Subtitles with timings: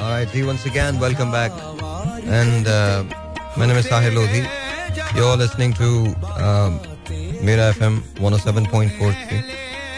[0.00, 1.52] Alright, G, once again, welcome back.
[2.24, 3.04] And uh,
[3.56, 4.42] my name is Sahil Lodhi.
[5.14, 5.88] You're listening to
[6.42, 6.80] um,
[7.44, 9.10] Mera FM 107.4.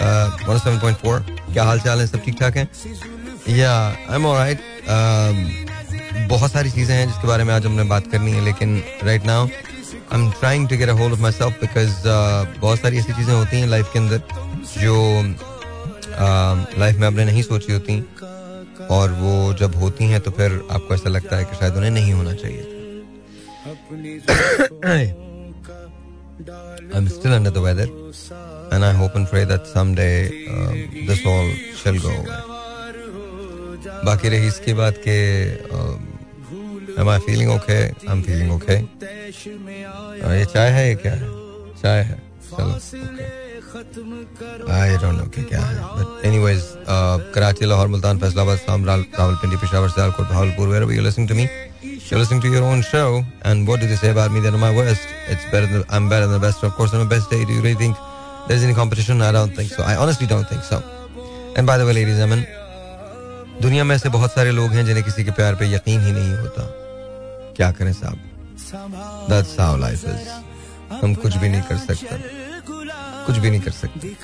[0.00, 1.20] Uh, 107.4.
[1.52, 2.68] क्या हाल चाल है सब ठीक ठाक हैं
[3.56, 4.60] या आई एम ऑलराइट
[6.29, 9.46] बहुत सारी चीज़ें हैं जिसके बारे में आज हमने बात करनी है लेकिन right now
[9.46, 12.03] I am trying to get a hold of myself because
[12.61, 14.23] बहुत सारी ऐसी चीज़ें होती हैं लाइफ के अंदर
[14.79, 14.96] जो
[16.79, 18.03] लाइफ uh, में आपने नहीं सोची होती
[18.90, 22.12] और वो जब होती हैं तो फिर आपको ऐसा लगता है कि शायद उन्हें नहीं
[22.12, 22.80] होना चाहिए
[26.95, 27.87] I'm still under the weather
[28.73, 30.73] and I hope and pray that someday um,
[31.06, 31.50] this all
[31.82, 32.40] shall go away.
[34.04, 35.18] बाकी रही इसकी बात के
[35.68, 36.01] um,
[36.98, 37.82] am I feeling okay?
[38.09, 38.80] I'm feeling okay.
[40.23, 41.28] Uh, ये चाय है ये क्या है
[41.82, 42.18] चाय है
[42.51, 43.41] चलो okay.
[43.74, 46.62] आई डोंट नो क्या है बट एनीवेज
[47.34, 51.48] कराची लाहौर मुल्तान फैसलाबाद शाम Rawalpindi Peshawar Sialkot Bahawalpur where you listening to me
[52.12, 54.40] You're listening to your own show, and what do they say about me?
[54.40, 55.12] That I'm my worst.
[55.34, 55.68] It's better.
[55.70, 56.64] Than, I'm better than the best.
[56.68, 57.38] Of course, I'm the best day.
[57.51, 58.02] Do you really think
[58.48, 59.23] there's any competition?
[59.29, 59.86] I don't think so.
[59.92, 60.80] I honestly don't think so.
[61.57, 62.45] And by the way, ladies and gentlemen,
[63.62, 66.34] दुनिया में ऐसे बहुत सारे लोग हैं जिन्हें किसी के प्यार पे यकीन ही नहीं
[66.44, 66.69] होता
[67.56, 68.19] क्या करें साहब
[69.32, 70.31] That's how life is.
[71.03, 72.41] हम कुछ भी नहीं कर सकते
[73.26, 74.15] कुछ भी नहीं कर सकते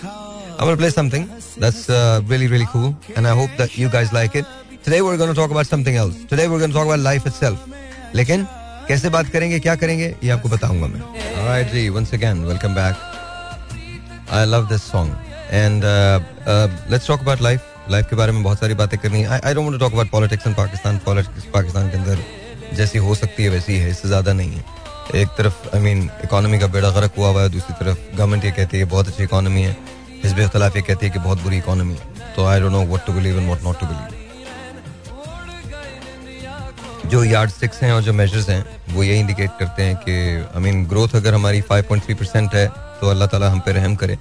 [0.59, 1.27] I'm gonna play something
[1.65, 4.47] that's uh, really really cool and I hope that you guys like it.
[4.87, 6.17] Today we're gonna talk about something else.
[6.33, 7.67] Today we're gonna talk about life itself.
[8.15, 8.45] लेकिन
[8.89, 11.01] कैसे बात करेंगे क्या करेंगे ये आपको बताऊँगा मैं
[11.35, 13.07] Alright ji once again welcome back.
[14.31, 15.13] I love this song
[15.63, 17.75] and uh, uh, let's talk about life.
[17.91, 20.55] Life के बारे में बहुत सारी बातें करनी है I don't talk about politics in
[20.55, 22.19] Pakistan politics Pakistan के अंदर
[22.77, 24.65] जैसी हो सकती है वैसी है इससे ज़्यादा नहीं है
[25.15, 28.51] एक तरफ़ आई मीन इकोनॉमी का बेड़ा गर्क हुआ हुआ है, दूसरी तरफ़ गवर्नमेंट ये
[28.53, 29.77] कहती है बहुत अच्छी इकोनॉमी है।
[30.25, 33.07] हिजब इख्तलाफ ये कहती है कि बहुत बुरी इकोनॉमी है। तो I don't know what
[33.07, 34.17] to believe and what not to believe
[37.11, 40.13] जो यार्ड स्टिक्स हैं और जो मेजर्स हैं, वो ये इंडिकेट करते हैं कि
[40.57, 42.67] आई मीन ग्रोथ अगर हमारी 5.3 परसेंट है
[43.01, 44.17] तो अल्लाह ताला हम पे रहम करे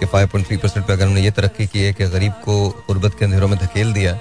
[0.00, 3.24] कि 5.3 परसेंट पर अगर हमने ये तरक्की की है कि गरीब को गुर्बत के
[3.24, 4.12] अंधेरों में धकेल दिया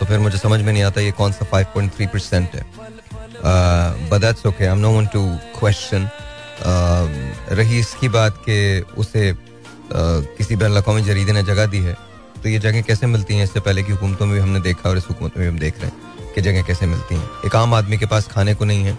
[0.00, 2.62] तो फिर मुझे समझ में नहीं आता ये कौन सा 5.3 परसेंट है।
[3.44, 6.08] But that's okay I am no one to question
[7.50, 9.38] रही इसकी बात कि उसे uh,
[10.38, 11.96] किसी बैन अवी जरीदे ने जगह दी है
[12.42, 13.44] तो ये जगह कैसे मिलती हैं?
[13.44, 15.80] इससे पहले की हुकूमतों में भी हमने देखा और इस हुकूमत में भी हम देख
[15.80, 18.84] रहे हैं कि जगह कैसे मिलती हैं। एक आम आदमी के पास खाने को नहीं
[18.84, 18.98] है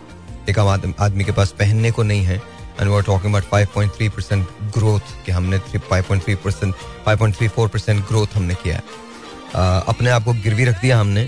[0.49, 2.35] एक आम आदमी के पास पहनने को नहीं है
[2.79, 6.75] and we are talking about 5.3 percent growth कि हमने 5.3 परसेंट
[7.07, 11.21] 5.34 परसेंट ग्रोथ हमने किया है। Uh, अपने आप को गिरवी रख दिया हमने।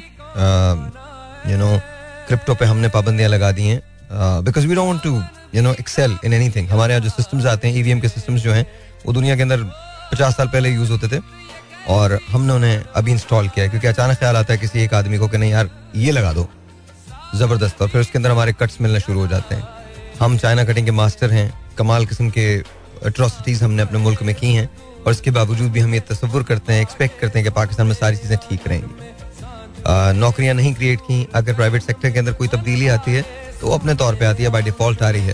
[1.52, 1.80] यू नो
[2.28, 3.82] क्रिप्टो पे हमने पाबंदियाँ लगा दी हैं।
[4.44, 5.22] Because we don't to
[5.56, 8.54] you know excel in anything हमारे यहाँ जो सिस्टम्स आते हैं ईवीएम के सिस्टम्स जो
[8.54, 8.66] हैं,
[9.06, 9.64] वो दुनिया के अंदर
[10.12, 11.22] पचास साल पहले यूज़ होते थे।
[11.90, 15.18] और हमने उन्हें अभी इंस्टॉल किया है, क्योंकि अचानक ख्याल आता है किसी एक आदमी
[15.18, 16.48] को कि नहीं यार, ये लगा दो।
[17.36, 19.68] ज़बरदस्त। और फिर उसके अंदर हमारे कट्स मिलना शुरू हो जाते हैं।
[20.22, 22.48] हम चाइना कटिंग के मास्टर हैं। कमाल किस्म के
[23.06, 24.70] अट्रॉसिटीज़ हमने अपने मुल्क में की हैं।
[25.06, 27.94] और इसके बावजूद भी हम ये तस्वुर करते हैं एक्सपेक्ट करते हैं कि पाकिस्तान में
[27.96, 29.16] सारी चीज़ें ठीक रहेंगी।
[29.86, 33.22] नौकरियाँ नहीं क्रिएट की। अगर प्राइवेट सेक्टर के अंदर कोई तब्दीली आती है
[33.62, 35.34] तो वो अपने तौर पर आती है बाई डिफ़ॉल्ट आ रही है।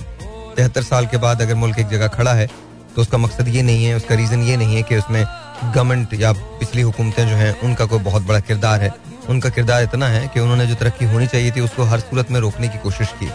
[0.55, 2.47] तिहत्तर साल के बाद अगर मुल्क एक जगह खड़ा है
[2.95, 5.23] तो उसका मकसद ये नहीं है उसका रीज़न ये नहीं है कि उसमें
[5.65, 8.91] गवर्नमेंट या पिछली हुकूमतें जो हैं उनका कोई बहुत बड़ा किरदार है।
[9.29, 12.39] उनका किरदार इतना है कि उन्होंने जो तरक्की होनी चाहिए थी उसको हर सूरत में
[12.39, 13.29] रोकने की कोशिश की।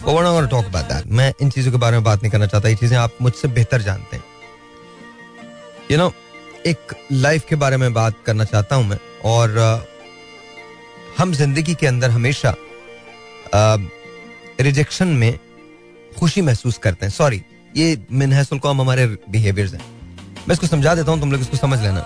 [0.00, 2.96] टॉक अबाउट दैट मैं इन चीज़ों के बारे में बात नहीं करना चाहता। ये चीज़ें
[2.98, 4.24] आप मुझसे बेहतर जानते हैं।
[5.90, 9.87] यू you नो know, एक लाइफ के बारे में बात करना चाहता हूँ मैं और
[11.18, 12.54] हम ज़िंदगी के अंदर हमेशा
[14.60, 15.38] रिजेक्शन में
[16.18, 17.42] खुशी महसूस करते हैं। सॉरी
[17.76, 19.80] ये मिनहसुल कौम हमारे बिहेवियर्स हैं।
[20.48, 22.00] मैं इसको समझा देता हूँ, तुम लोग इसको समझ लेना।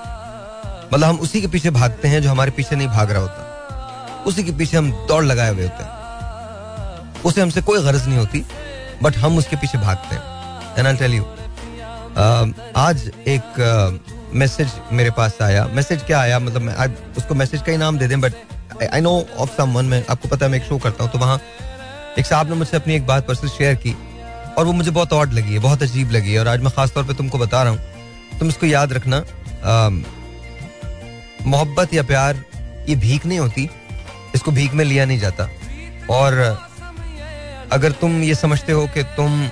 [0.92, 4.44] मतलब हम उसी के पीछे भागते हैं जो हमारे पीछे नहीं भाग रहा होता। उसी
[4.44, 8.44] के पीछे हम दौड़ लगाए हुए होते हैं। उसे हमसे कोई गरज नहीं होती
[9.02, 10.22] बट हम उसके पीछे भागते हैं।
[10.78, 11.22] एंड आई टेल यू
[12.78, 16.38] आज एक मैसेज मेरे पास आया। मैसेज क्या आया?
[16.38, 16.74] मतलब मैं
[17.19, 18.32] उसको मैसेज का ही नाम दे दें but
[18.84, 21.40] I know of someone मैं आपको पता है मैं एक शो करता हूँ तो वहाँ
[22.19, 23.94] एक साहब ने मुझसे अपनी एक बात पर्सनल शेयर की
[24.58, 26.92] और वो मुझे बहुत ऑड लगी है बहुत अजीब लगी है और आज मैं खास
[26.94, 29.24] तौर पे तुमको बता रहा हूँ तुम इसको याद रखना
[31.46, 32.44] मोहब्बत या प्यार
[32.88, 33.69] ये भीख नहीं होती
[34.34, 35.48] इसको भीख में लिया नहीं जाता
[36.10, 36.38] और
[37.72, 39.42] अगर तुम ये समझते हो कि तुम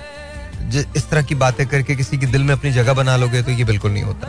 [0.97, 3.63] इस तरह की बातें करके किसी के दिल में अपनी जगह बना लोगे तो ये
[3.63, 4.27] बिल्कुल नहीं होता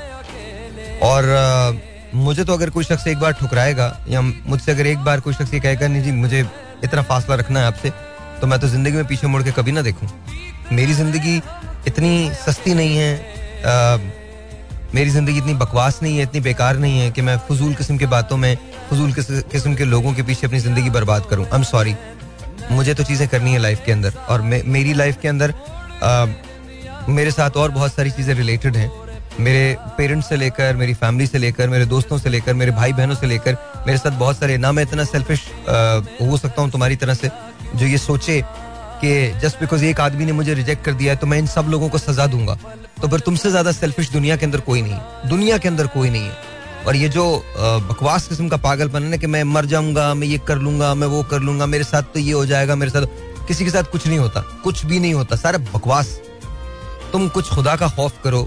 [1.03, 1.71] और आ,
[2.15, 5.55] मुझे तो अगर कोई शख्स एक बार ठुकराएगा या मुझसे अगर एक बार कोई शख्स
[5.55, 6.45] ये कहेगा नहीं जी मुझे
[6.85, 7.91] इतना फासला रखना है आपसे
[8.41, 10.09] तो मैं तो ज़िंदगी में पीछे मुड़ के कभी ना देखूँ।
[10.73, 11.37] मेरी ज़िंदगी
[11.87, 13.15] इतनी सस्ती नहीं है
[13.67, 13.97] आ,
[14.95, 18.07] मेरी ज़िंदगी इतनी बकवास नहीं है इतनी बेकार नहीं है कि मैं फजूल किस्म की
[18.07, 18.57] बातों में
[18.91, 21.95] फजूल किस्म के लोगों के पीछे अपनी ज़िंदगी बर्बाद करूँ। आई एम सॉरी
[22.71, 25.55] मुझे तो चीज़ें करनी है लाइफ के अंदर और मेरी लाइफ के अंदर
[27.09, 28.91] मेरे साथ और बहुत सारी चीज़ें रिलेटेड हैं।
[29.41, 33.15] मेरे पेरेंट्स से लेकर, मेरी फैमिली से लेकर, मेरे दोस्तों से लेकर, मेरे भाई बहनों
[33.15, 33.57] से लेकर,
[33.87, 37.31] मेरे साथ बहुत सारे, ना मैं इतना सेल्फिश हो सकता हूँ तुम्हारी तरह से,
[37.75, 38.41] जो ये सोचे
[39.01, 41.69] कि जस्ट बिकॉज़ एक आदमी ने मुझे रिजेक्ट कर दिया है तो मैं इन सब
[41.69, 42.55] लोगों को सजा दूँगा।
[43.03, 46.23] तो फिर तुमसे ज़्यादा सेल्फिश दुनिया के अंदर कोई नहीं दुनिया के अंदर कोई नहीं
[46.23, 46.37] है।
[46.87, 47.25] और ये जो
[47.59, 51.23] बकवास किस्म का पागलपन है कि मैं मर जाऊँगा, मैं ये कर लूँगा, मैं वो
[51.23, 53.07] कर लूँगा, मेरे साथ तो ये हो जाएगा, मेरे साथ
[53.49, 56.19] किसी के साथ कुछ नहीं होता, कुछ भी नहीं होता, सारा बकवास।
[57.13, 58.43] तुम कुछ खुदा का खौफ करो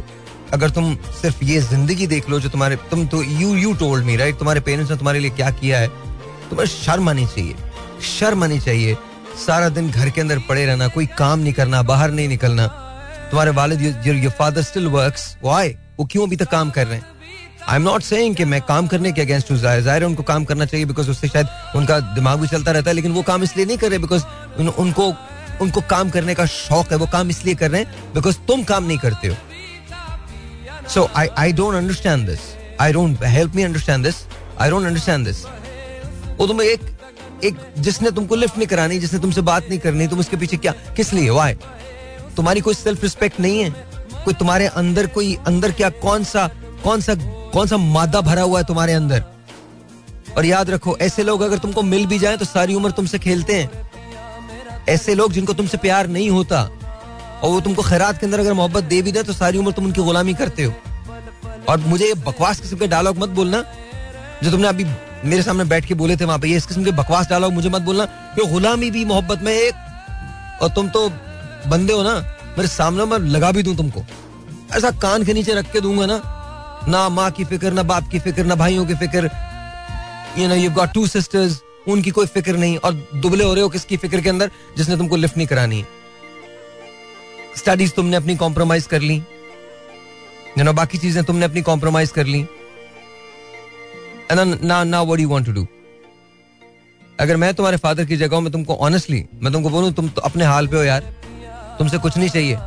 [0.53, 4.15] अगर तुम सिर्फ़ ये ज़िंदगी देख लो जो तुम्हारे तुम तो you you told me
[4.17, 5.87] right तुम्हारे पेरेंट्स ने तुम्हारे लिए क्या किया है?
[6.49, 7.55] तुम्हें शर्म आनी चाहिए
[8.09, 8.97] शर्म आनी चाहिए।
[9.37, 12.67] सारा दिन घर के अंदर पड़े रहना कोई काम नहीं करना बाहर नहीं निकलना।
[13.29, 17.05] तुम्हारे वालिद your father still works why वो क्यों अभी तक काम कर रहे हैं?
[17.67, 20.43] आई एम नॉट सेइंग कि मैं काम करने के अगेंस्ट हूँ। ज़ाहिर है उनको काम
[20.45, 23.65] करना चाहिए बिकॉज़ उससे शायद उनका दिमाग भी चलता रहता है लेकिन वो काम इसलिए
[23.65, 24.23] नहीं कर रहे बिकॉज़
[24.59, 25.13] उन, उनको
[25.61, 28.83] उनको काम करने का शौक है। वो काम इसलिए कर रहे हैं बिकॉज़ तुम काम
[28.83, 29.35] नहीं करते हो।
[30.93, 32.39] So I I don't understand this
[32.81, 34.15] I don't help me understand this
[34.61, 35.45] I don't understand this
[36.39, 36.93] वो तुम्हें एक
[37.43, 40.71] एक, जिसने तुमको लिफ्ट नहीं करानी, जिसने तुमसे बात नहीं करनी, तुम उसके पीछे क्या,
[40.97, 41.29] किस लिए?
[41.29, 41.53] वाई
[42.37, 43.69] तुम्हारी कोई सेल्फ रिस्पेक्ट नहीं है?
[44.25, 46.47] कोई तुम्हारे अंदर कोई, अंदर क्या, कौन सा
[46.83, 47.15] कौन सा
[47.53, 49.23] कौन सा मादा भरा हुआ है तुम्हारे अंदर?
[50.37, 53.55] और याद रखो, ऐसे लोग अगर तुमको मिल भी जाए तो सारी उम्र तुमसे खेलते
[53.55, 53.89] हैं।
[54.89, 56.63] ऐसे लोग जिनको तुमसे प्यार नहीं होता
[57.45, 59.85] और वो तुमको खैरात के अंदर अगर मोहब्बत दे भी दे तो सारी उम्र तुम
[59.85, 60.73] उनकी गुलामी करते हो।
[61.69, 63.63] और मुझे ये बकवास किस्म के डायलॉग मत बोलना,
[64.43, 64.85] जो तुमने अभी
[65.25, 67.69] मेरे सामने बैठ के बोले थे वहाँ पे। ये इस किस्म के बकवास डायलॉग मुझे
[67.69, 69.73] मत बोलना, कि गुलामी भी मोहब्बत में एक,
[70.61, 71.09] और तुम तो
[71.67, 72.15] बंदे हो ना,
[72.57, 74.03] मेरे सामने मैं लगा भी दूँ तुमको।
[74.73, 76.21] ऐसा कान के नीचे रख के दूँगा ना
[76.87, 79.29] ना माँ की फ़िक्र, ना बाप की फ़िक्र, ना भाइयों की फ़िक्र।
[80.37, 83.69] You know you got two sisters उनकी कोई फ़िक्र नहीं, और दुबले हो रहे हो
[83.69, 86.03] किसकी फ़िक्र के अंदर, जिसने तुमको लिफ्ट नहीं करानी है।
[87.55, 89.21] स्टडीज़ तुमने अपनी कॉम्प्रोमाइज कर ली।
[90.57, 92.45] नो बाकी चीज़ें तुमने अपनी कॉम्प्रोमाइज कर ली।
[94.31, 95.65] ना ना what you want to do
[97.19, 100.45] अगर मैं तुम्हारे फादर की जगह मैं तुमको ऑनेस्टली मैं तुमको बोलूँ, तुम तो अपने
[100.45, 101.01] हाल पे हो यार।
[101.77, 102.57] तुमसे कुछ नहीं चाहिए।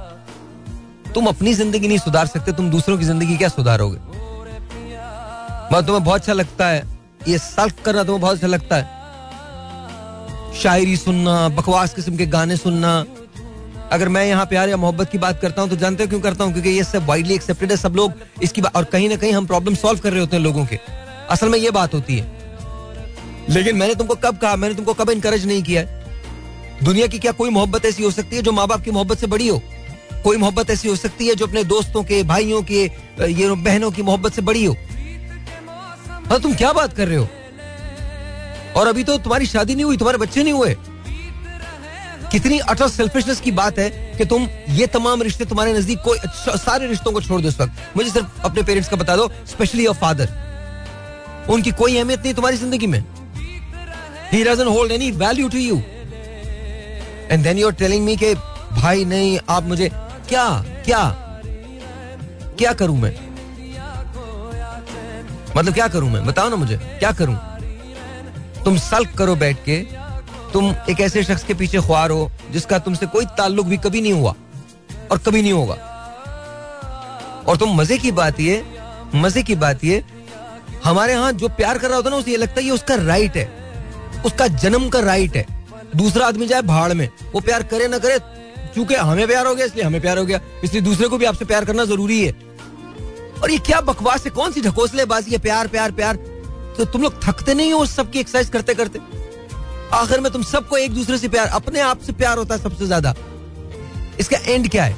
[1.15, 3.99] तुम अपनी ज़िंदगी नहीं सुधार सकते, तुम दूसरों की ज़िंदगी क्या सुधारोगे?
[5.73, 6.83] मैं तुम्हें बहुत अच्छा लगता है।
[7.29, 8.97] ये सल्फ करना तुम्हें बहुत अच्छा लगता है।
[10.55, 13.05] शायरी सुनना, बकवास किस्म के गाने सुनना
[13.93, 16.45] अगर मैं यहाँ प्यार या मोहब्बत की बात करता हूँ तो जानते हो क्यों करता
[16.45, 16.53] हूँ?
[16.53, 18.13] क्योंकि ये सब वाइडली एक्सेप्टेड है सब लोग
[18.43, 20.79] इसकी और कहीं ना कहीं हम प्रॉब्लम सॉल्व कर रहे होते हैं लोगों के।
[21.31, 22.37] असल में ये बात होती है।
[23.51, 24.57] लेकिन मैंने तुमको कब कहा?
[24.57, 25.85] मैंने तुमको कब इंकरेज नहीं किया
[26.85, 29.27] दुनिया की क्या कोई मोहब्बत ऐसी हो सकती है जो माँ बाप की मोहब्बत से
[29.27, 29.61] बड़ी हो?
[30.25, 32.83] कोई मोहब्बत ऐसी हो सकती है जो अपने दोस्तों के, भाइयों के,
[33.23, 34.77] ये बहनों की मोहब्बत से बड़ी हो?
[36.29, 37.29] हाँ तुम क्या बात कर रहे हो?
[38.77, 40.77] और अभी तो तुम्हारी शादी नहीं हुई, तुम्हारे बच्चे नहीं हुए।
[42.33, 46.19] कितनी अटर सेल्फिशनेस की बात है कि तुम ये तमाम रिश्ते तुम्हारे नज़दीक कोई
[46.59, 49.85] सारे रिश्तों को छोड़ दो इस वक्त। मुझे सिर्फ़ अपने पेरेंट्स का बता दो स्पेशली
[49.85, 50.29] योर फादर
[51.51, 53.05] उनकी कोई अहमियत नहीं तुम्हारी ज़िंदगी में।
[54.33, 55.77] He doesn't hold any value to you
[57.31, 59.89] and then you are telling me के, भाई, नहीं, आप मुझे
[60.29, 60.45] क्या
[60.85, 61.03] क्या
[62.59, 63.15] क्या करूँ मैं?
[65.57, 66.25] मतलब क्या करूँ मैं?
[66.27, 67.37] बताओ ना मुझे, क्या करूँ?
[68.65, 69.77] तुम सल्क करो बैठ के।
[70.53, 74.13] तुम एक ऐसे शख्स के पीछे ख्वार हो, जिसका तुमसे कोई ताल्लुक भी कभी नहीं
[74.13, 74.35] हुआ
[75.11, 75.75] और कभी नहीं होगा।
[77.49, 78.63] और तुम मज़े की बात ये,
[79.15, 80.03] मज़े की बात ये,
[80.85, 83.37] हमारे यहाँ जो प्यार कर रहा होता ना, उसे ये लगता है ये उसका राइट
[83.37, 83.49] है,
[84.27, 85.47] उसका जन्म का राइट है।
[85.97, 88.19] दूसरा आदमी जाए भाड़ में, वो प्यार करे ना करे
[88.75, 91.45] क्योंकि हमें प्यार हो गया, इसलिए हमें प्यार हो गया, इसलिए दूसरे को भी आपसे
[91.45, 92.33] प्यार करना ज़रूरी है।
[93.43, 94.31] और ये क्या बकवास है?
[94.31, 95.39] कौन सी ढकोसलेबाजी है?
[95.39, 96.17] प्यार प्यार प्यार।
[96.77, 98.99] तो तुम लोग थकते नहीं हो उस सबकी एक्सरसाइज करते करते
[99.95, 102.87] आखिर में तुम सबको एक दूसरे से प्यार, अपने आप से प्यार होता है सबसे
[102.87, 103.15] ज़्यादा।
[104.21, 104.97] इसका एंड क्या है?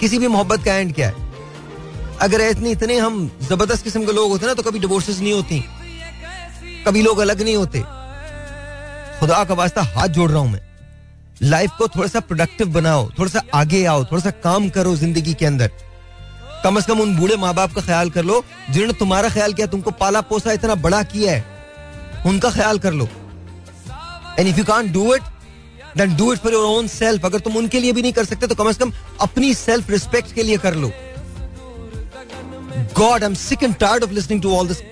[0.00, 1.24] किसी भी मोहब्बत का एंड क्या है?
[2.22, 5.64] अगर इतने इतने हम ज़बरदस्त किस्म के लोग होते ना तो कभी डिवोर्सेस नहीं होती।
[6.86, 7.80] कभी लोग अलग नहीं होते।
[9.20, 10.60] खुदा का वास्ता हाथ जोड़ रहा हूँ मैं।
[11.42, 15.34] लाइफ को थोड़ा सा प्रोडक्टिव बनाओ, थोड़ा सा आगे आओ, थोड़ा सा काम करो ज़िंदगी
[15.34, 15.70] के अंदर।
[16.64, 19.66] कम से कम उन बूढ़े माँ बाप का ख्याल कर लो, जिन्होंने तुम्हारा ख्याल किया,
[19.66, 21.44] तुमको पाला पोसा इतना बड़ा किया है,
[22.26, 23.08] उनका ख्याल कर लो।
[24.38, 25.22] And if you can do it
[25.96, 28.46] then do it for your own self अगर तुम उनके लिए भी नहीं कर सकते
[28.46, 30.90] तो कम से कम अपनी सेल्फ रिस्पेक्ट के लिए कर लो।
[32.98, 34.82] God I am sick and tired of listening to all this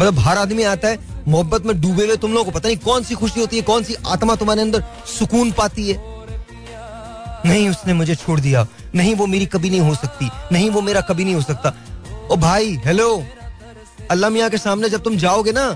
[0.00, 0.98] मतलब हर आदमी आता है,
[1.28, 3.84] मोहब्बत में डूबे हुए तुम लोगों को पता नहीं कौन सी खुशी होती है, कौन
[3.84, 5.96] सी आत्मा तुम्हारे अंदर सुकून पाती है।
[7.46, 11.00] नहीं, उसने मुझे छोड़ दिया। नहीं, वो मेरी कभी नहीं हो सकती। नहीं, वो मेरा
[11.00, 11.72] कभी नहीं हो सकता।
[12.30, 13.08] ओ भाई हेलो
[14.10, 15.66] अल्लाह मियाँ के सामने जब तुम जाओगे ना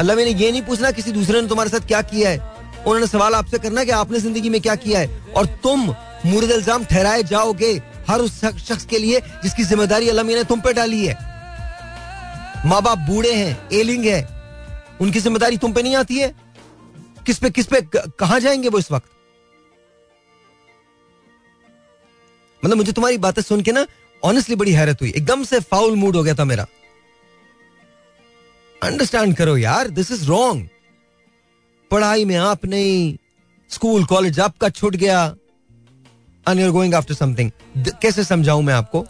[0.00, 2.38] अल्लाह मियाँ ने ये नहीं पूछना किसी दूसरे ने तुम्हारे साथ क्या किया है।
[2.80, 5.80] उन्होंने सवाल आपसे करना कि आपने ज़िंदगी में क्या किया है। और तुम
[6.26, 7.72] मुर्द इल्ज़ाम ठहराए जाओगे
[8.08, 11.14] हर उस शख्स के लिए जिसकी ज़िम्मेदारी अल्लाह मियाँ ने तुम पे डाली है।
[12.66, 14.20] माँ बाप बूढ़े हैं, एलिंग है,
[15.00, 16.34] उनकी ज़िम्मेदारी तुम पे नहीं आती है।
[17.26, 19.08] किस पे किस पे कहा जाएँगे वो इस वक्त?
[22.62, 23.86] मतलब मुझे तुम्हारी बातें सुन के ना
[24.22, 26.66] ऑनेस्टली बड़ी हैरत हुई। एकदम से फाउल मूड हो गया था मेरा।
[28.82, 30.68] अंडरस्टैंड करो यार दिस इज़ रॉन्ग
[31.90, 33.16] पढ़ाई में आप नहीं
[33.70, 35.24] स्कूल कॉलेज आपका छूट गया
[36.46, 37.50] and you're going after something
[38.02, 39.06] कैसे समझाऊं मैं आपको?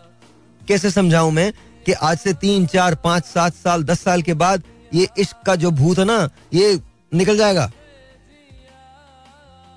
[0.69, 1.53] कैसे समझाऊं मैं
[1.87, 4.63] कि आज से तीन, चार, पाँच, सात साल, दस साल के बाद
[4.95, 6.81] ये इश्क का जो भूत है ना, ये
[7.15, 7.71] निकल जाएगा?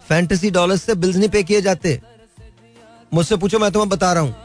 [0.07, 1.99] फैंटेसी डॉलर से बिल्स नहीं पे किए जाते।
[3.13, 4.42] मुझसे पूछो, मैं तुम्हें बता रहा हूँ।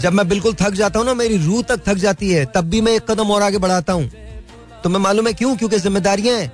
[0.00, 2.80] जब मैं बिल्कुल थक जाता हूँ ना, मेरी रूह तक थक जाती है, तब भी
[2.80, 4.10] मैं एक कदम और आगे बढ़ाता हूँ।
[4.84, 5.56] तो मैं मालूम है क्यों?
[5.56, 6.52] क्योंकि जिम्मेदारियाँ हैं।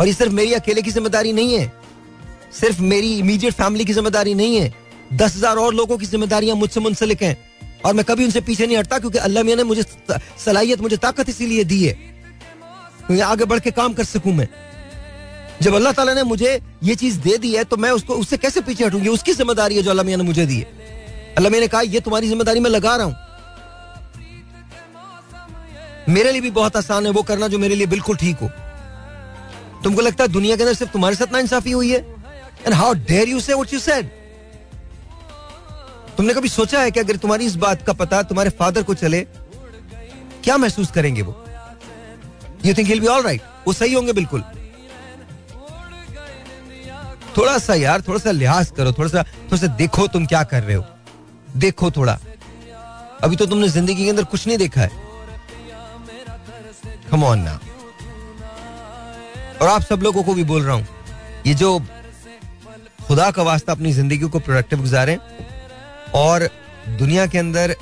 [0.00, 1.72] और ये सिर्फ़ मेरी अकेले की ज़िम्मेदारी नहीं है।
[2.52, 4.72] सिर्फ़ मेरी इमीडिएट फैमिली की ज़िम्मेदारी नहीं है।
[5.12, 7.36] दस हज़ार और लोगों की जिम्मेदारियाँ मुझसे मुंसलिक हैं।
[7.84, 9.84] और मैं कभी उनसे पीछे नहीं हटता, क्योंकि अल्लाह मियाँ ने मुझे
[10.44, 14.48] सलाहियत, मुझे ताकत इसीलिए दी है। क्योंकि आगे बढ़ के काम कर सकूँ मैं।
[15.62, 18.60] जब अल्लाह ताला ने मुझे ये चीज़ दे दी है तो मैं उसको, उससे कैसे
[18.60, 20.79] पीछे हटूँगी उसकी ज़िम्मेदारी है जो अल्लाह मियाँ ने मुझे दी है।
[21.36, 23.16] अल्लाह मियाँ ने कहा, ये तुम्हारी ज़िम्मेदारी मैं लगा रहा हूँ।
[26.08, 28.48] मेरे लिए भी बहुत आसान है वो करना जो मेरे लिए बिल्कुल ठीक हो।
[29.84, 31.98] तुमको लगता है दुनिया के अंदर सिर्फ़ तुम्हारे साथ ना इंसाफी हुई है?
[32.66, 34.10] And how dare you say what you said
[36.16, 39.20] तुमने कभी सोचा है कि अगर तुम्हारी इस बात का पता तुम्हारे फादर को चले,
[40.44, 41.34] क्या महसूस करेंगे वो?
[42.64, 44.42] You think be all right वो सही होंगे बिल्कुल।
[47.36, 50.62] थोड़ा सा यार, थोड़ा सा लिहाज करो, थोड़ा सा थोड़ा सा देखो तुम क्या कर
[50.62, 50.84] रहे हो।
[51.56, 52.18] देखो थोड़ा।
[53.22, 55.08] अभी तो तुमने ज़िंदगी के अंदर कुछ नहीं देखा है।
[57.14, 57.58] ऑन ना
[59.60, 60.86] और आप सब लोगों को भी बोल रहा हूँ,
[61.46, 61.78] ये जो
[63.06, 65.16] खुदा का वास्ता अपनी ज़िंदगी को प्रोडक्टिव गुजारें,
[66.14, 66.48] और
[66.98, 67.74] दुनिया के अंदर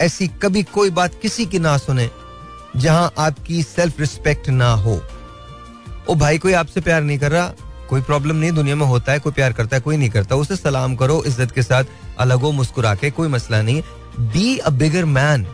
[0.00, 2.08] ऐसी कभी कोई बात किसी की ना सुने,
[2.76, 5.00] जहाँ आपकी सेल्फ रिस्पेक्ट ना हो।
[6.10, 7.52] ओ भाई, कोई आपसे प्यार नहीं कर रहा?
[7.90, 10.56] कोई प्रॉब्लम नहीं, दुनिया में होता है, कोई प्यार करता है, कोई नहीं करता, उसे
[10.56, 11.84] सलाम करो, इज़्ज़त के साथ
[12.18, 13.82] अलग हो मुस्कुरा के कोई मसला नहीं।
[14.22, 15.46] Be a bigger man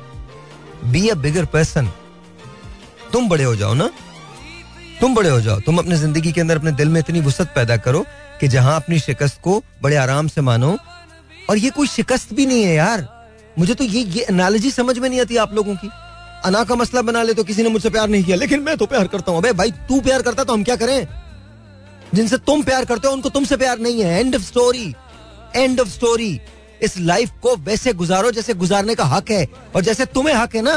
[0.84, 1.90] be a bigger person
[3.12, 3.90] तुम बड़े हो जाओ ना,
[5.00, 7.76] तुम बड़े हो जाओ। तुम अपनी ज़िंदगी के अंदर, अपने दिल में इतनी वसत पैदा
[7.78, 8.04] करो
[8.40, 10.76] कि जहाँ अपनी शिकस्त को बड़े आराम से मानो।
[11.50, 13.08] और ये कोई शिकस्त भी नहीं है यार।
[13.58, 15.90] मुझे तो ये ये एनालॉजी समझ में नहीं आती आप लोगों की।
[16.44, 18.86] अना का मसला बना ले तो किसी ने मुझसे प्यार नहीं किया, लेकिन मैं तो
[18.86, 21.06] प्यार करता हूँ। भाई, तू प्यार करता तो हम क्या करें?
[22.14, 24.94] जिनसे तुम प्यार करते हो, उनको तुमसे प्यार नहीं है। End of story
[25.56, 26.40] end of story
[26.82, 30.62] इस लाइफ को वैसे गुजारो जैसे गुजारने का हक है। और जैसे तुम्हें हक है
[30.62, 30.76] ना,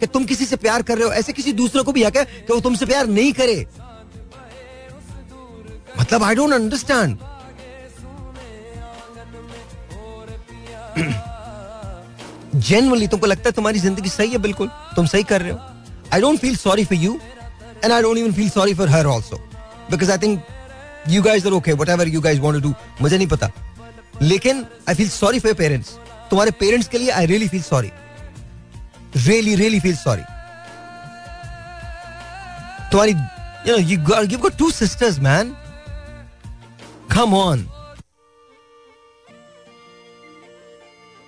[0.00, 2.24] कि तुम किसी से प्यार कर रहे हो, ऐसे किसी दूसरे को भी हक है
[2.24, 3.66] कि वो तुमसे प्यार नहीं करे।
[6.00, 7.18] मतलब आई डोंट अंडरस्टैंड
[12.54, 14.38] जेनवनली तुमको लगता है तुम्हारी ज़िंदगी सही है?
[14.38, 15.58] बिल्कुल। तुम सही कर रहे हो।
[16.12, 17.18] I don't feel sorry for you
[17.84, 19.36] and I don't even feel sorry for her also
[19.90, 20.42] because I think
[21.08, 23.50] you guys are okay whatever you guys want do मुझे नहीं पता।
[24.22, 25.90] लेकिन I feel sorry for parents
[26.30, 27.90] तुम्हारे parents के लिए I really feel sorry
[29.16, 30.22] really really feel sorry
[32.92, 33.98] तुम्हारी you know you
[34.30, 35.54] you got two sisters man
[37.12, 37.68] come on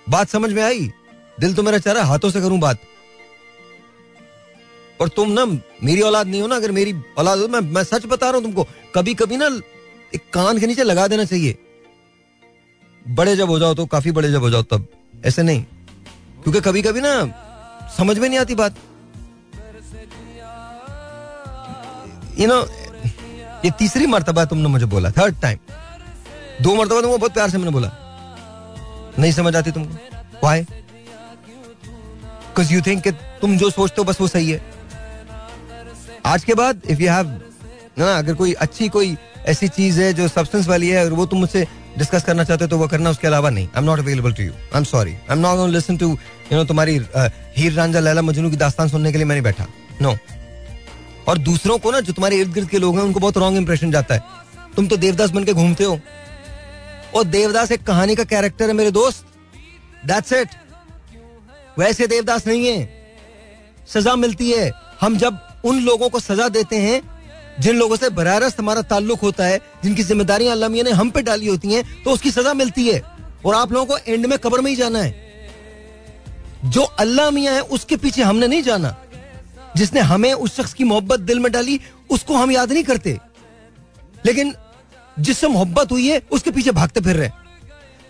[0.07, 0.91] बात समझ में आई?
[1.39, 2.79] दिल तो मेरा चाह रहा हाथों से करूँ बात।
[5.01, 8.25] और तुम ना, मेरी औलाद नहीं हो ना, अगर मेरी औलाद मैं मैं सच बता
[8.25, 9.45] रहा हूँ तुमको। कभी कभी ना
[10.15, 11.57] एक कान के नीचे लगा देना चाहिए।
[13.05, 14.87] बड़े जब हो जाओ तो काफ़ी बड़े जब हो जाओ तब।
[15.25, 15.63] ऐसे नहीं।
[16.43, 17.13] क्योंकि कभी कभी ना
[17.97, 18.75] समझ में नहीं आती बात।
[22.39, 22.59] यू नो
[23.65, 25.57] ये तीसरी मरतबा तुमने मुझे बोला थर्ड टाइम
[26.61, 27.91] दो मरतबा तुमको बहुत प्यार से मैंने बोला।
[29.19, 29.95] नहीं समझ आती तुमको?
[30.43, 30.65] वाई
[32.71, 33.07] यू थिंक
[33.41, 34.61] तुम जो सोचते हो बस वो सही है।
[36.25, 37.41] आज के बाद इफ़ यू हैव
[37.97, 39.15] ना, अगर कोई अच्छी कोई
[39.47, 41.65] ऐसी चीज़ है जो सब्सटेंस वाली है अगर वो तुम मुझसे
[41.97, 44.43] डिस्कस करना चाहते हो तो वो करना, उसके अलावा नहीं। I am not available to
[44.43, 46.99] you I am sorry I am not listen to you no तुम्हारी
[47.57, 49.67] हीर रांझा, लैला मजनू की दास्तान सुनने के लिए मैं नहीं बैठा।
[50.01, 50.17] No no.
[51.27, 53.91] और दूसरों को ना, जो तुम्हारे इर्द गिर्द के लोग हैं, उनको बहुत रॉन्ग इंप्रेशन
[53.91, 54.23] जाता है।
[54.75, 55.99] तुम तो देवदास बन के घूमते हो।
[57.15, 59.25] और देवदास एक कहानी का कैरेक्टर है मेरे दोस्त।
[60.05, 60.49] दैट्स इट
[61.79, 62.89] वैसे देवदास नहीं है।
[63.87, 64.71] सजा मिलती है।
[65.01, 67.01] हम जब उन लोगों को सजा देते हैं
[67.59, 71.47] जिन लोगों से बरारस्त हमारा ताल्लुक होता है, जिनकी जिम्मेदारियाँ अल्लाह ने हम पे डाली
[71.47, 73.01] होती हैं तो उसकी सजा मिलती है।
[73.45, 75.13] और आप लोगों को एंड में कब्र में ही जाना है।
[76.65, 78.95] जो अल्लाह मियाँ है, उसके पीछे हमने नहीं जाना।
[79.77, 83.19] जिसने हमें उस शख्स की मोहब्बत दिल में डाली, उसको हम याद नहीं करते।
[84.25, 84.53] लेकिन
[85.19, 87.29] जिससे मोहब्बत हुई है, उसके पीछे भागते फिर रहे।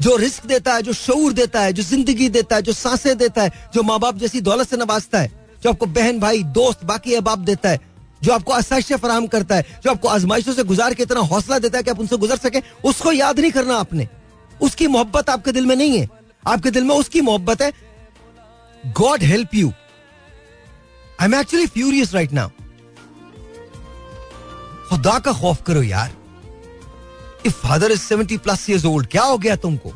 [0.02, 3.44] जो रिस्क देता है, जो शूर देता है, जो ज़िंदगी देता है, जो साँसें देता
[3.44, 5.32] है, जो माँ बाप जैसी दौलत से नवाजता है,
[5.64, 9.79] जो आपको बहन, भाई, दोस्त, बाकी अहबाब देता है जो आपको आसाइशें फराम करता है,
[9.84, 12.62] जो आपको आजमाइशों से गुजार के इतना हौसला देता है कि आप उनसे गुजर सके,
[12.84, 14.07] उसको याद नहीं करना आपने।
[14.62, 16.10] उसकी मोहब्बत आपके दिल में नहीं है।
[16.48, 17.72] आपके दिल में उसकी मोहब्बत है।
[18.86, 19.72] God help you.
[21.22, 22.50] I am actually furious right now
[24.89, 26.13] खुदा का खौफ करो यार।
[27.45, 29.93] If father is seventy plus years old क्या हो गया तुमको?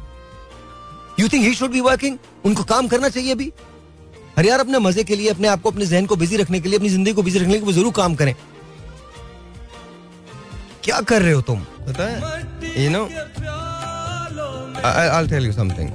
[1.20, 3.52] You think he should be working उनको काम करना चाहिए अभी?
[4.38, 6.70] अरे यार अपने मज़े के लिए अपने आप को अपने जहन को बिज़ी रखने के
[6.70, 8.34] लिए अपनी ज़िंदगी को बिज़ी रखने के लिए ज़रूर काम करें।
[10.84, 11.60] क्या कर रहे हो तुम?
[11.88, 13.04] पता है you know
[14.86, 15.90] I tell you something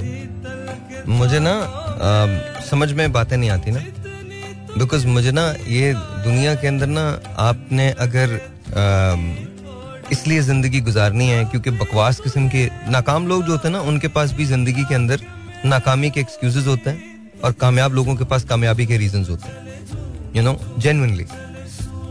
[1.09, 3.81] मुझे ना uh, समझ में बातें नहीं आती ना।
[4.79, 7.03] बिकॉज़ मुझे ना ये दुनिया के अंदर ना
[7.38, 8.38] आपने अगर
[10.12, 14.09] इसलिए ज़िंदगी गुजारनी है क्योंकि बकवास किस्म के नाकाम लोग जो होते हैं ना उनके
[14.17, 15.21] पास भी ज़िंदगी के अंदर
[15.64, 17.13] नाकामी के एक्सक्यूजेज होते हैं।
[17.45, 21.27] और कामयाब लोगों के पास कामयाबी के रीजन होते हैं यू नो जेनवनली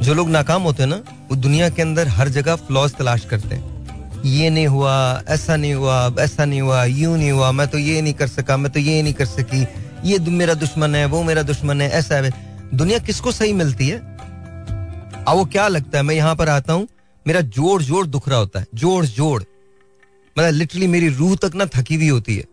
[0.02, 0.96] जो लोग नाकाम होते हैं ना,
[1.30, 5.74] वो दुनिया के अंदर हर जगह फ्लॉज तलाश करते हैं। ये नहीं हुआ, ऐसा नहीं
[5.74, 8.80] हुआ ऐसा नहीं हुआ, यूँ नहीं हुआ, मैं तो ये नहीं कर सका, मैं तो
[8.80, 9.62] ये नहीं कर सकी,
[10.06, 12.32] ये मेरा दुश्मन है, वो मेरा दुश्मन है, ऐसा है।
[12.74, 13.98] दुनिया किसको सही मिलती है?
[13.98, 16.04] अब वो क्या लगता है?
[16.04, 16.88] मैं यहाँ पर आता हूँ,
[17.26, 21.66] मेरा जोड़ जोड़ दुख रहा होता है जोड़ जोड़ मतलब लिटरली मेरी रूह तक ना
[21.76, 22.44] थकी हुई होती है।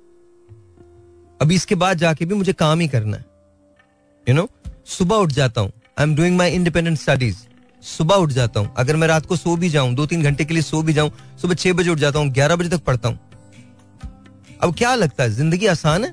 [1.41, 3.25] अभी इसके बाद जाके भी मुझे काम ही करना है।
[4.27, 4.49] यू नो
[4.89, 7.37] सुबह उठ जाता हूँ। I am doing my independent studies
[7.83, 10.55] सुबह उठ जाता हूँ। अगर मैं रात को सो भी जाऊँ, दो तीन घंटे के
[10.55, 11.11] लिए सो भी जाऊँ,
[11.43, 13.19] सुबह छह बजे उठ जाता हूँ, ग्यारह बजे तक पढ़ता हूँ।
[14.63, 16.13] अब क्या लगता है, ज़िंदगी आसान है?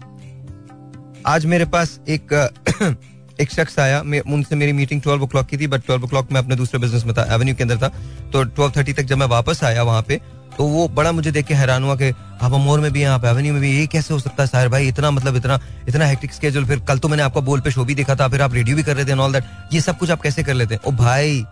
[1.26, 2.34] आज मेरे पास एक
[3.42, 6.42] एक शख्स आया। उनसे मेरी मीटिंग ट्वेल्व ओ क्लॉक की थी बट ट्वेल्व ओ मैं
[6.42, 7.88] अपने दूसरे बिज़नेस में था एवेन्यू के अंदर था।
[8.32, 10.20] तो ट्वेल्व थर्टी तक जब मैं वापस आया वहाँ पे
[10.58, 13.26] तो वो बड़ा मुझे देख के हैरान हुआ कि आप अमोर में भी हैं, आप
[13.26, 14.88] एवेन्यू में भी ये कैसे हो सकता है साहिर भाई?
[14.88, 17.96] इतना मतलब इतना इतना हेक्टिक स्केजूल फिर कल तो मैंने आपका बोल पे शो भी
[17.96, 20.22] देखा था, फिर आप रेडियो भी कर रहे थे ऑल दैट ये सब कुछ आप
[20.22, 20.82] कैसे कर लेते हैं?
[20.84, 21.44] ओ भाई,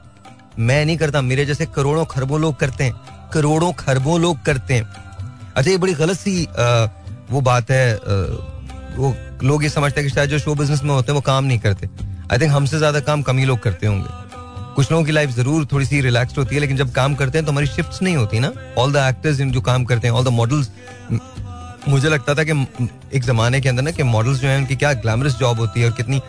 [0.60, 2.94] मैं नहीं करता। मेरे जैसे करोड़ों खरबों लोग करते हैं।
[3.34, 4.84] करोड़ों खरबों लोग करते हैं।
[5.56, 6.48] अच्छा ये बड़ी गलत सी
[7.32, 7.96] वो बात है
[8.96, 11.44] वो लोग ये समझते हैं कि शायद जो शो बिज़नेस में होते हैं, वो काम
[11.46, 11.89] नहीं करते।
[12.32, 14.25] आई थिंक हमसे ज़्यादा काम कम ही लोग करते होंगे।
[14.76, 17.46] कुछ लोगों की लाइफ ज़रूर थोड़ी सी रिलैक्स होती है, लेकिन जब काम करते हैं
[17.46, 20.34] तो हमारी शिफ्ट नहीं होती ना। ऑल द एक्टर्स जो काम करते हैं ऑल द
[20.34, 20.70] मॉडल्स
[21.88, 22.52] मुझे लगता था कि
[23.14, 25.90] एक जमाने के अंदर ना कि मॉडल्स जो है, उनकी क्या ग्लैमरस जॉब होती है
[25.90, 26.22] और कितनी,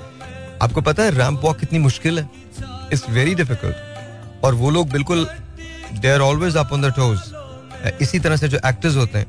[0.62, 2.28] आपको पता है रैम्प वॉक कितनी मुश्किल है?
[2.92, 5.26] इट्स वेरी डिफ़िकल्ट और वो लोग बिल्कुल
[5.92, 9.26] they are always up on the toes इसी तरह से जो एक्टर्स होते हैं,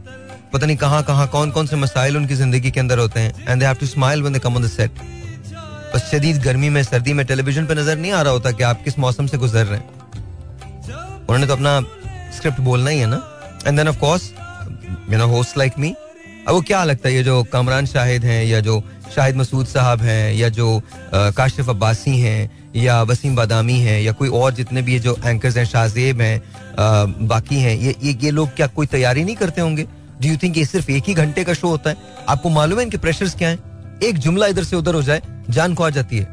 [0.54, 3.60] पता नहीं कहाँ कहाँ कौन कौन से मसाइल उनकी ज़िंदगी के अंदर होते हैं and
[3.60, 5.00] they have to smile when they come on the set
[5.98, 8.84] बस शदीद गर्मी में, सर्दी में टेलीविज़न पे नज़र नहीं आ रहा होता कि आप
[8.84, 9.88] किस मौसम से गुजर रहे हैं।
[11.20, 11.80] उन्होंने तो अपना
[12.38, 13.18] स्क्रिप्ट बोलना ही है ना।
[13.68, 14.30] And then of course
[15.12, 15.90] you know host like me
[16.48, 18.84] अब वो क्या लगता है, ये जो कामरान शाहिद हैं, या जो
[19.16, 20.82] शाहिद मसूद साहब हैं, या जो
[21.14, 25.58] काशिफ अब्बासी हैं, या वसीम बादामी हैं, या कोई और जितने भी ये जो एंकर्स
[25.58, 29.88] हैं, शाहजेब हैं बाकी हैं, ये ये ये लोग क्या कोई तैयारी नहीं करते होंगे?
[30.22, 31.98] डू यू थिंक ये सिर्फ़ एक ही घंटे का शो होता है?
[32.30, 33.60] आपको मालूम है इनके प्रेशर्स क्या हैं?
[34.04, 36.26] एक जुमला इधर से उधर हो जाए, जान को आ जाती है।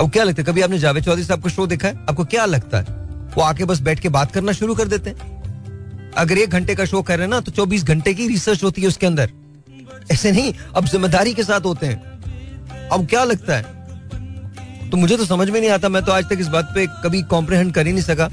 [0.00, 1.94] अब क्या लगता है, कभी आपने जावेद चौधरी साहब का शो देखा है?
[2.08, 2.96] आपको क्या लगता है?
[3.36, 6.84] वो आके बस बैठ के बात करना शुरू कर देते हैं। अगर एक घंटे का
[6.84, 9.30] शो कर रहे हैं ना तो चौबीस घंटे की रिसर्च होती है उसके अंदर।
[10.12, 14.90] ऐसे नहीं, अब ज़िम्मेदारी के साथ होते हैं। अब क्या लगता है?
[14.90, 17.22] तो मुझे तो समझ में नहीं आता, मैं तो आज तक इस बात पे कभी
[17.22, 18.30] कॉम्प्रहेंड कर ही नहीं सका।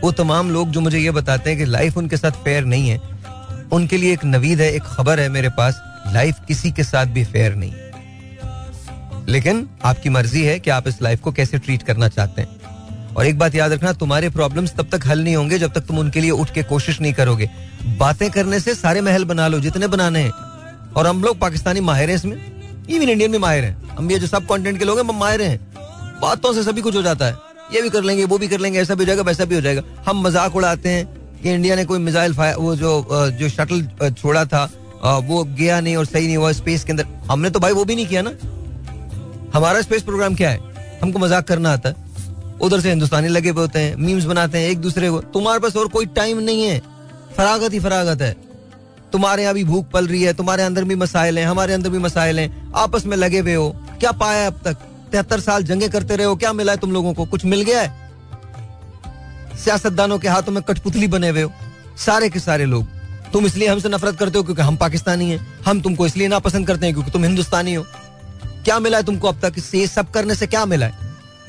[0.00, 3.00] वो तमाम लोग जो मुझे ये बताते हैं कि लाइफ उनके साथ फेयर नहीं है।
[3.72, 5.80] उनके लिए एक नवीद है, एक खबर है मेरे पास।
[6.12, 7.72] लाइफ किसी के साथ भी फेयर नहीं।
[9.28, 13.26] लेकिन आपकी मर्ज़ी है कि आप इस लाइफ को कैसे ट्रीट करना चाहते हैं। और
[13.26, 16.20] एक बात याद रखना, तुम्हारे प्रॉब्लम्स तब तक हल नहीं होंगे जब तक तुम उनके
[16.20, 17.50] लिए उठ के कोशिश नहीं करोगे।
[17.98, 20.30] बातें करने से सारे महल बना लो, जितने बनाने हैं।
[20.92, 22.36] और हम लोग पाकिस्तानी माहिर हैं इसमें।
[22.90, 25.58] इवन इंडियन भी माहिर हैं। हम ये जो सब कंटेंट के लोग हैं माहिर हैं।
[26.20, 27.36] बातों से सभी कुछ हो जाता है।
[27.72, 29.60] ये भी कर लेंगे, वो भी कर लेंगे, ऐसा भी हो जाएगा, वैसा भी हो
[29.60, 31.06] जाएगा। हम मज़ाक उड़ाते हैं
[31.42, 34.68] कि इंडिया ने कोई मिसाइल वो जो जो शटल छोड़ा था
[35.08, 37.96] वो गया नहीं और सही नहीं हुआ स्पेस के अंदर। हमने तो भाई वो भी
[37.96, 38.30] नहीं किया ना।
[39.54, 40.60] हमारा स्पेस प्रोग्राम क्या है?
[41.02, 42.04] हमको मज़ाक करना आता है।
[42.60, 45.76] उधर से हिंदुस्तानी लगे हुए होते हैं मीम्स बनाते हैं एक दूसरे को। तुम्हारे पास
[45.76, 46.82] और कोई टाइम नहीं है।
[47.36, 48.36] फरागत ही फरागत है।
[49.12, 51.98] तुम्हारे यहाँ भी भूख पल रही है, तुम्हारे अंदर भी मसाइल हैं, हमारे अंदर भी
[51.98, 54.74] मसाइल हैं। आपस में लगे हुए हो। क्या पाया अब तक?
[55.12, 57.24] तिहत्तर साल जंगे करते रहे हो, क्या मिला है तुम लोगों को?
[57.24, 57.88] कुछ मिल गया है?
[59.64, 61.52] सियासतदानों के हाथों में कठपुतली बने हुए हो।
[61.96, 62.86] सारे के सारे लोग।
[63.32, 66.66] तुम इसलिए हमसे नफरत करते हो क्योंकि हम पाकिस्तानी हैं। हम तुमको इसलिए ना पसंद
[66.66, 67.86] करते हैं क्योंकि तुम हिंदुस्तानी हो।
[68.44, 69.52] क्या मिला है तुमको अब तक?
[69.58, 70.98] इससे सब करने से क्या मिला है?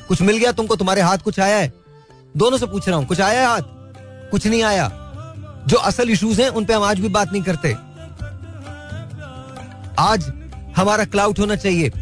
[0.08, 0.76] कुछ मिल गया तुमको?
[0.76, 1.72] तुम्हारे हाथ कुछ आया है?
[2.36, 3.60] दोनों से पूछ रहा हूँ। कुछ आया है हाथ?
[4.30, 4.92] कुछ नहीं आया।
[5.68, 7.76] जो असल इश्यूज़ हैं, उन पे हम आज भी बात नहीं करते।
[9.98, 10.32] आज
[10.76, 11.92] हमारा क्लाउड होना चाहिए।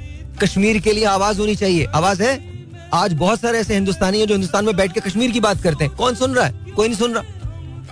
[0.43, 2.57] कश्मीर के लिए आवाज़ होनी चाहिए। आवाज़ है?
[2.95, 5.85] आज बहुत सारे ऐसे हिंदुस्तानी हैं जो हिंदुस्तान में बैठ के कश्मीर की बात करते
[5.85, 6.53] हैं। कौन सुन रहा है?
[6.53, 7.23] कोई नहीं सुन रहा।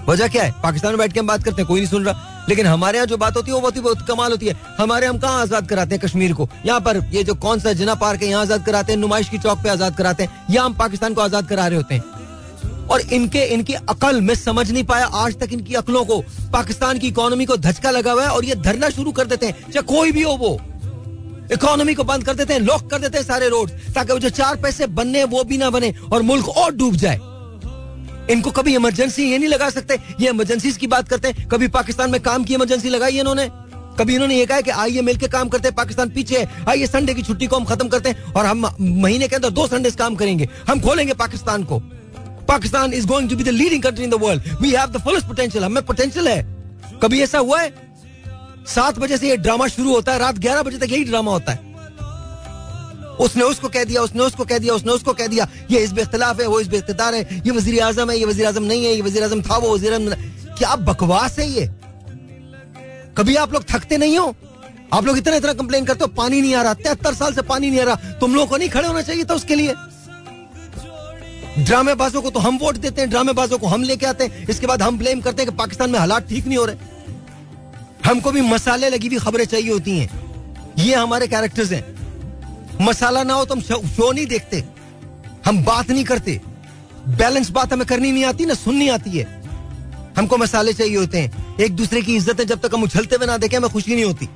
[0.09, 0.55] वजह क्या है?
[0.63, 3.07] पाकिस्तान में बैठ के हम बात करते हैं, कोई नहीं सुन रहा। लेकिन हमारे यहाँ
[3.07, 5.69] जो बात होती है, वो बहुत ही बहुत कमाल होती है। हमारे हम कहाँ आज़ाद
[5.69, 6.49] कराते हैं कश्मीर को?
[6.67, 9.39] यहाँ पर ये जो कौन सा जिना पार्क है, यहाँ आज़ाद कराते हैं, नुमाइश की
[9.39, 12.05] चौक पे आज़ाद कराते हैं, या हम पाकिस्तान को आज़ाद करा रहे होते हैं?
[12.91, 16.21] और इनके, इनकी अकल में समझ नहीं पाया आज तक इनकी अकलों को।
[16.53, 19.55] पाकिस्तान की इकोनॉमी को धचका लगा हुआ है और ये धरना शुरू कर देते हैं,
[19.63, 20.59] चाहे कोई भी हो वो।
[21.53, 24.31] इकोनॉमी को बंद कर देते हैं, लॉक कर देते हैं सारे रोड, ताकि वो जो
[24.31, 27.19] चार पैसे बनने वो भी ना बने और मुल्क और डूब जाए।
[28.31, 32.11] इनको कभी इमरजेंसी ये नहीं लगा सकते। ये इमरजेंसी की बात करते हैं। कभी पाकिस्तान
[32.11, 33.49] में काम की इमरजेंसी लगाई इन्होंने।
[33.99, 37.15] कभी इन्होंने ये कहा कि आइए मिलकर काम करते हैं, पाकिस्तान पीछे है। आइए संडे
[37.15, 40.15] की छुट्टी को हम खत्म करते हैं और हम महीने के अंदर दो संडे काम
[40.15, 41.81] करेंगे। हम खोलेंगे पाकिस्तान को।
[42.49, 45.27] Pakistan is going to be the leading country in the world we have the fullest
[45.27, 46.43] potential हमें पोटेंशियल है।
[47.03, 47.73] कभी ऐसा हुआ है?
[48.67, 51.53] सात बजे से ये ड्रामा शुरू होता है, रात ग्यारह बजे तक यही ड्रामा होता
[51.53, 51.74] है।
[53.21, 56.41] उसने उसको कह दिया, उसने उसको कह दिया, उसने उसको कह दिया, ये इस इख्तलाफ
[56.41, 59.03] है, वो इस इख्तार है, ये वज़ीर आज़म है, ये वज़ीर आज़म नहीं है, ये
[59.03, 59.89] वज़ीर आज़म था, वो वजी
[60.59, 61.71] क्या बकवास है ये?
[63.17, 64.35] कभी आप लोग थकते नहीं हो?
[64.93, 67.71] आप लोग इतना इतना कंप्लेन करते हो, पानी नहीं आ रहा, तिहत्तर साल से पानी
[67.71, 69.75] नहीं आ रहा, तुम लोगों को नहीं खड़े होना चाहिए था उसके लिए?
[71.59, 74.83] ड्रामेबाजों को तो हम वोट देते हैं, ड्रामेबाजों को हम लेके आते हैं, इसके बाद
[74.83, 76.77] हम ब्लेम करते हैं कि पाकिस्तान में हालात ठीक नहीं हो रहे।
[78.05, 80.09] हमको भी मसाले लगी हुई खबरें चाहिए होती हैं।
[80.79, 81.94] ये हमारे कैरेक्टर्स हैं।
[82.81, 84.63] मसाला ना हो तो हम शो नहीं देखते।
[85.47, 86.41] हम बात नहीं करते।
[87.11, 89.43] बैलेंस बात हमें करनी नहीं आती ना सुननी आती है।
[90.17, 93.27] हमको मसाले चाहिए होते हैं। एक दूसरे की इज़्ज़त है जब तक हम उछलते हुए
[93.27, 94.29] ना देखें हमें खुशी नहीं होती।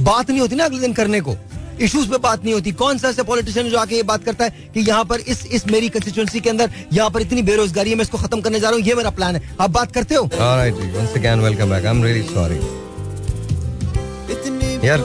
[0.00, 1.36] बात नहीं होती ना अगले दिन करने को।
[1.80, 4.70] इश्यूज़ पे बात नहीं होती। कौन सा ऐसे पॉलिटिशियन जो आके ये बात करता है
[4.74, 8.02] कि यहाँ पर इस इस मेरी कंस्टिट्यूंसी के अंदर यहाँ पर इतनी बेरोजगारी है मैं
[8.02, 10.28] इसको खत्म करने जा रहा हूँ ये मेरा प्लान है। आप बात करते हो?
[14.84, 14.98] यार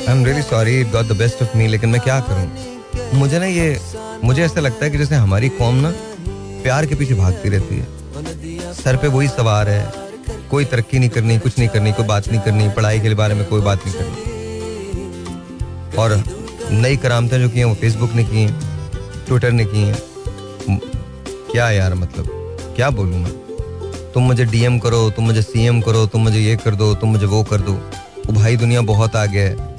[0.00, 2.46] I am really sorry got the best of me लेकिन मैं क्या करूँ?
[3.14, 3.80] मुझे ना ये,
[4.24, 5.92] मुझे ऐसा लगता है कि जैसे हमारी कौम ना
[6.62, 9.92] प्यार के पीछे भागती रहती है। सर पे वही सवार है,
[10.50, 13.44] कोई तरक्की नहीं करनी, कुछ नहीं करनी, कोई बात नहीं करनी, पढ़ाई के बारे में
[13.44, 14.16] कोई बात नहीं करनी।
[15.98, 16.22] और
[16.72, 20.78] नई करामतें जो की हैं वो फेसबुक ने की हैं ट्विटर ने की हैं
[21.52, 22.28] क्या यार मतलब
[22.76, 23.32] क्या बोलूँ मैं?
[24.12, 27.26] तुम मुझे डीएम करो, तुम मुझे सीएम करो, तुम मुझे ये कर दो, तुम मुझे
[27.26, 29.69] वो कर दो। वो भाई दुनिया बहुत आगे है।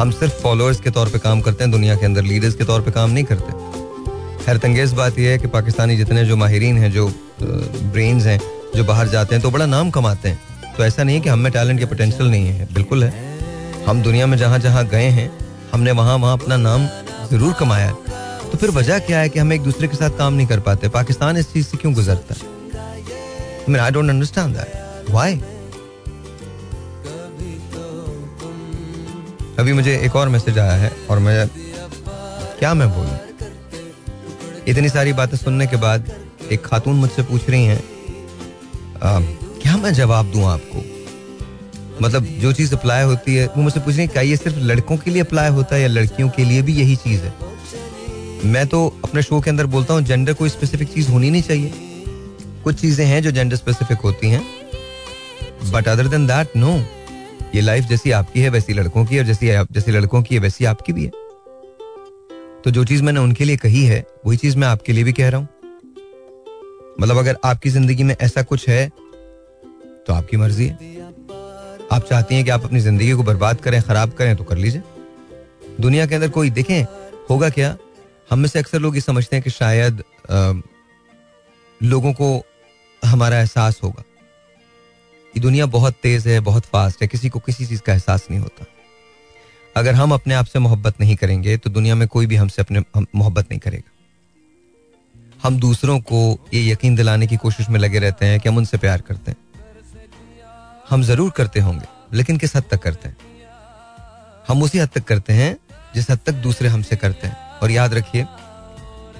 [0.00, 2.80] हम सिर्फ़ फॉलोअर्स के तौर पे काम करते हैं, दुनिया के अंदर लीडर्स के तौर
[2.82, 6.90] पे काम नहीं करते। हैरत अंगेज बात यह है कि पाकिस्तानी जितने जो माहरीन हैं,
[6.92, 7.08] जो
[7.42, 8.38] ब्रेन्स हैं,
[8.76, 11.52] जो बाहर जाते हैं तो बड़ा नाम कमाते हैं। तो ऐसा नहीं है कि हमें
[11.52, 13.12] टैलेंट या पोटेंशियल नहीं है, बिल्कुल है।
[13.86, 15.30] हम दुनिया में जहाँ जहाँ गए हैं,
[15.72, 16.86] हमने वहाँ वहाँ अपना नाम
[17.32, 17.94] ज़रूर कमाया है।
[18.42, 20.88] तो फिर वजह क्या है कि हम एक दूसरे के साथ काम नहीं कर पाते?
[20.88, 23.78] पाकिस्तान इस चीज़ से क्यों गुजरता है?
[23.78, 25.10] आई डोंट अंडरस्टैंड दैट
[29.60, 31.48] अभी मुझे एक और मैसेज आया है और मैं
[32.58, 33.18] क्या मैं बोलूँ?
[34.68, 36.10] इतनी सारी बातें सुनने के बाद
[36.52, 37.80] एक खातून मुझसे पूछ रही हैं
[39.62, 40.84] क्या मैं जवाब दूँ आपको?
[42.02, 45.10] मतलब जो चीज़ अप्लाई होती है, वो मुझसे पूछ रही क्या ये सिर्फ़ लड़कों के
[45.10, 47.34] लिए अप्लाई होता है या लड़कियों के लिए भी यही चीज़ है?
[48.44, 51.72] मैं तो अपने शो के अंदर बोलता हूँ जेंडर कोई स्पेसिफिक चीज़ होनी नहीं चाहिए।
[52.64, 54.42] कुछ चीज़ें हैं जो जेंडर स्पेसिफिक होती हैं
[55.72, 56.72] but other than that no
[57.54, 60.64] ये लाइफ जैसी आपकी है वैसी लड़कों की और जैसी जैसी लड़कों की है वैसी
[60.64, 61.10] आपकी भी है।
[62.64, 65.28] तो जो चीज़ मैंने उनके लिए कही है वही चीज़ मैं आपके लिए भी कह
[65.28, 65.48] रहा हूँ।
[67.00, 68.88] मतलब अगर आपकी ज़िंदगी में ऐसा कुछ है
[70.06, 70.74] तो आपकी मर्ज़ी है।
[71.92, 74.82] आप चाहती हैं कि आप अपनी ज़िंदगी को बर्बाद करें खराब करें तो कर लीजिए।
[75.80, 76.82] दुनिया के अंदर कोई देखें
[77.30, 77.76] होगा क्या?
[78.30, 80.52] हम में से अक्सर लोग ये समझते हैं कि शायद आ,
[81.80, 82.26] लोगों को
[83.02, 84.02] हमारा एहसास होगा।
[85.34, 88.40] ये दुनिया बहुत तेज है बहुत फास्ट है किसी को किसी चीज़ का एहसास नहीं
[88.40, 88.64] होता।
[89.76, 92.82] अगर हम अपने आप से मोहब्बत नहीं करेंगे तो दुनिया में कोई भी हमसे अपने
[92.96, 93.90] हम, मोहब्बत नहीं करेगा।
[95.42, 98.78] हम दूसरों को ये यकीन दिलाने की कोशिश में लगे रहते हैं कि हम उनसे
[98.78, 99.38] प्यार करते हैं।
[100.90, 103.16] हम ज़रूर करते होंगे लेकिन किस हद तक करते हैं?
[104.48, 105.56] हम उसी हद तक करते हैं
[105.94, 108.26] जिस हद तक दूसरे हमसे करते हैं। और याद रखिए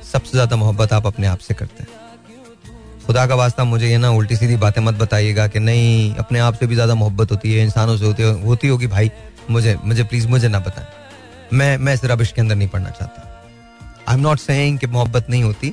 [0.04, 1.99] सबसे ज़्यादा मोहब्बत आप अपने आप से करते हैं।
[3.10, 6.54] खुदा का वास्ता मुझे ये ना उल्टी सीधी बातें मत बताइएगा कि नहीं, अपने आप
[6.54, 9.10] से भी ज़्यादा मोहब्बत होती है, इंसानों से होती होती होगी भाई।
[9.50, 10.86] मुझे मुझे प्लीज़ मुझे ना बताएँ।
[11.52, 13.22] मैं मैं इस रबिश के अंदर नहीं पढ़ना चाहता।
[14.08, 14.40] आई एम नॉट
[14.80, 15.72] कि मोहब्बत नहीं होती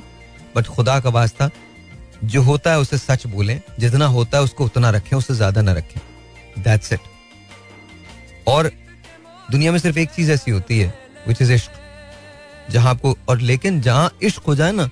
[0.56, 1.48] बट खुदा का वास्ता
[2.24, 5.72] जो होता है उसे सच बोलें, जितना होता है उसको उतना रखें, उससे ज़्यादा ना
[5.72, 6.00] रखें।
[6.62, 7.00] दैट्स इट
[8.48, 8.70] और
[9.50, 10.94] दुनिया में सिर्फ़ एक चीज़ ऐसी होती है
[11.28, 11.70] विच इज़ इश्क।
[12.70, 14.88] जहाँ आपको, और लेकिन जहाँ इश्क हो जाए ना,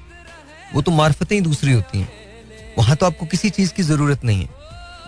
[0.75, 2.25] वो तो मार्फतें ही दूसरी होती हैं।
[2.79, 4.49] वहाँ तो आपको किसी चीज़ की ज़रूरत नहीं है।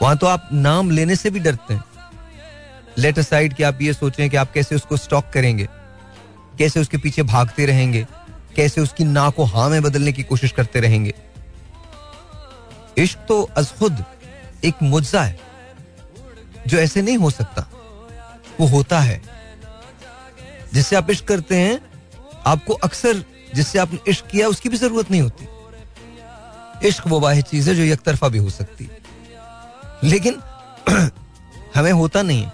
[0.02, 1.84] वहाँ तो आप नाम लेने से भी डरते हैं।
[2.98, 5.68] लेट असाइड कि आप ये सोचें कि आप कैसे उसको स्टॉक करेंगे,
[6.58, 8.06] कैसे उसके पीछे भागते रहेंगे,
[8.56, 11.14] कैसे उसकी ना को हाँ में बदलने की कोशिश करते रहेंगे।
[12.98, 14.04] इश्क तो अज खुद
[14.64, 15.38] एक मुज्जा है,
[16.66, 17.66] जो ऐसे नहीं हो सकता।
[18.60, 19.20] वो होता है।
[20.74, 21.80] जिससे आप इश्क करते हैं,
[22.46, 25.46] आपको अक्सर जिससे आपने इश्क किया, उसकी भी ज़रूरत नहीं होती।
[26.84, 28.98] इश्क वो वाहिद चीज़ है जो एक तरफा भी हो सकती है।
[30.04, 30.40] लेकिन
[31.74, 32.50] हमें होता नहीं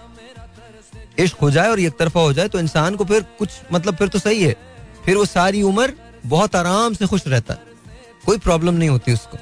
[1.18, 4.08] इश्क हो जाए और एक तरफा हो जाए तो इंसान को फिर कुछ मतलब फिर
[4.08, 4.56] तो सही है।
[5.04, 5.94] फिर वो सारी उम्र
[6.26, 7.60] बहुत आराम से खुश रहता है।
[8.26, 9.38] कोई प्रॉब्लम नहीं होती उसको।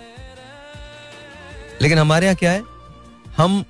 [1.83, 2.63] लेकिन हमारे यहाँ क्या है?
[3.37, 3.65] हम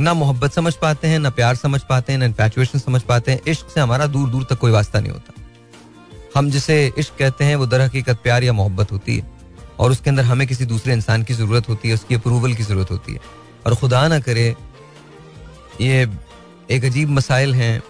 [0.00, 3.40] ना मोहब्बत समझ पाते हैं, ना प्यार समझ पाते हैं, ना इन्फेचुएशन समझ पाते हैं।
[3.46, 5.32] इश्क से हमारा दूर दूर तक कोई वास्ता नहीं होता।
[6.36, 9.39] हम जिसे इश्क कहते हैं वो दर हकीकत प्यार या मोहब्बत होती है।
[9.80, 12.90] और उसके अंदर हमें किसी दूसरे इंसान की ज़रूरत होती है, उसकी अप्रूवल की ज़रूरत
[12.90, 13.20] होती है।
[13.66, 14.54] और खुदा ना करे,
[15.80, 16.08] ये
[16.70, 17.82] एक अजीब मसाइल हैं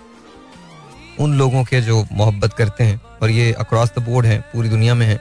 [1.20, 4.94] उन लोगों के जो मोहब्बत करते हैं और ये अक्रॉस द बोर्ड है, पूरी दुनिया
[4.94, 5.20] में है,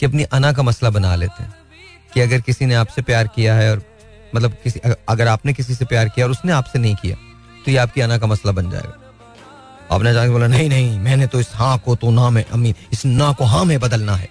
[0.00, 1.54] कि अपनी अना का मसला बना लेते हैं।
[2.14, 3.82] कि अगर किसी ने आपसे प्यार किया है और
[4.34, 7.16] मतलब किसी, अगर आपने किसी से प्यार किया और उसने आपसे नहीं किया
[7.64, 11.40] तो ये आपकी अना का मसला बन जाएगा। आपने जाके बोला, नहीं नहीं, मैंने तो
[11.40, 14.28] इस हाँ को तो ना में, अमीन, इस ना को हाँ में बदलना है।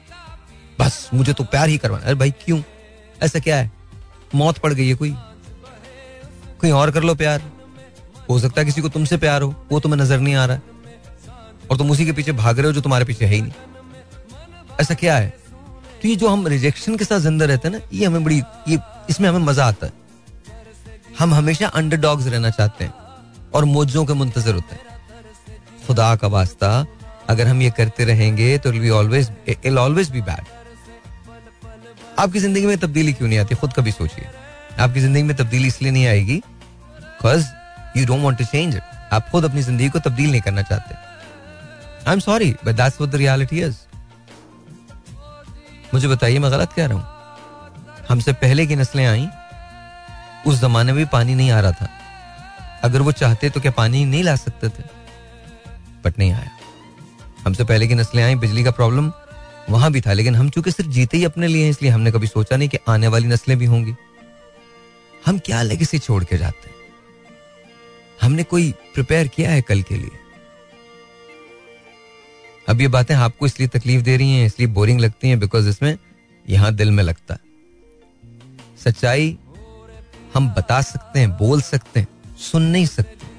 [0.80, 2.62] बस, मुझे तो प्यार ही करवाना अरे भाई, क्यों?
[3.24, 3.72] ऐसा क्या है?
[4.36, 5.16] मौत पड़ गई है कोई?
[6.62, 7.42] कोई और कर लो प्यार।
[8.30, 10.62] हो सकता है किसी को तुमसे प्यार हो, वो तुम्हें नज़र नहीं आ रहा। है
[11.72, 13.52] और तुम उसी के पीछे भाग रहे हो जो तुम्हारे पीछे है ही नहीं।
[14.82, 15.34] ऐसा क्या है?
[16.02, 18.80] तो ये जो हम रिजेक्शन के साथ ज़िंदा रहते हैं ना, ये हमें बड़ी, ये,
[19.10, 19.94] इसमें हमें मज़ा आता है।
[21.20, 22.94] हम हमेशा अंडरडॉग्स रहना चाहते हैं
[23.54, 24.82] और मौजों के मुंतजर होते हैं।
[25.88, 26.86] खुदा का वास्ता,
[27.30, 29.32] अगर हम ये करते रहेंगे तो always
[29.66, 30.44] I'll always be bad
[32.20, 33.56] आपकी ज़िंदगी में तब्दीली क्यों नहीं आती?
[33.56, 34.28] खुद कभी सोचिए।
[34.80, 36.38] आपकी ज़िंदगी में तब्दीली इसलिए नहीं आएगी
[37.00, 37.46] because
[37.98, 40.96] you don't want to change it आप खुद अपनी ज़िंदगी को तब्दील नहीं करना चाहते।
[42.08, 43.76] I am sorry but that's the reality is
[45.94, 48.06] मुझे बताइए, मैं गलत कह रहा हूँ?
[48.10, 49.28] हमसे पहले की नस्लें आई,
[50.48, 51.90] उस जमाने में भी पानी नहीं आ रहा था।
[52.84, 54.84] अगर वो चाहते तो क्या पानी नहीं ला सकते थे?
[56.06, 56.50] बट नहीं आया।
[57.46, 59.12] हमसे पहले की नस्लें आई, बिजली का प्रॉब्लम
[59.70, 62.58] वहाँ भी था, लेकिन हम चूँकि सिर्फ़ जीते ही अपने लिए इसलिए हमने कभी सोचा
[62.58, 63.94] नहीं कि आने वाली नस्लें भी होंगी।
[65.26, 66.76] हम क्या लेगेसी छोड़ के जाते हैं?
[68.22, 70.20] हमने कोई प्रिपेयर किया है कल के लिए?
[72.70, 75.98] अब ये बातें आपको इसलिए तकलीफ़ दे रही हैं, इसलिए बोरिंग लगती हैं बिकॉज़ इसमें
[76.46, 77.40] यहाँ दिल में लगता है।
[78.84, 79.38] सच्चाई
[80.34, 82.08] हम बता सकते हैं, बोल सकते हैं,
[82.42, 83.34] सुन नहीं सकते।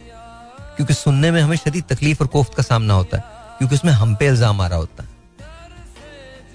[0.77, 3.23] क्योंकि सुनने में हमें शदीद तकलीफ़ और कोफ्त का सामना होता है,
[3.59, 5.15] क्योंकि उसमें हम पे इल्ज़ाम आ रहा होता है।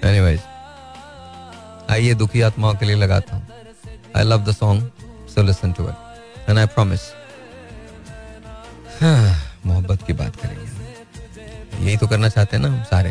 [0.03, 0.39] एनीवेज
[1.89, 3.47] आइए दुखी आत्माओं के लिए लगाता हूँ।
[4.17, 4.91] I love the song
[5.29, 7.01] so listen to it and I promise
[9.65, 13.09] मोहब्बत की बात करेंगे यही तो करना चाहते हैं ना हम सारे।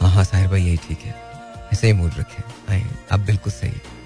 [0.00, 1.14] हाँ हाँ साहिर भाई, यही ठीक है।
[1.72, 2.82] ऐसे ही मूड रखें। आए,
[3.12, 3.96] आप बिल्कुल सही है।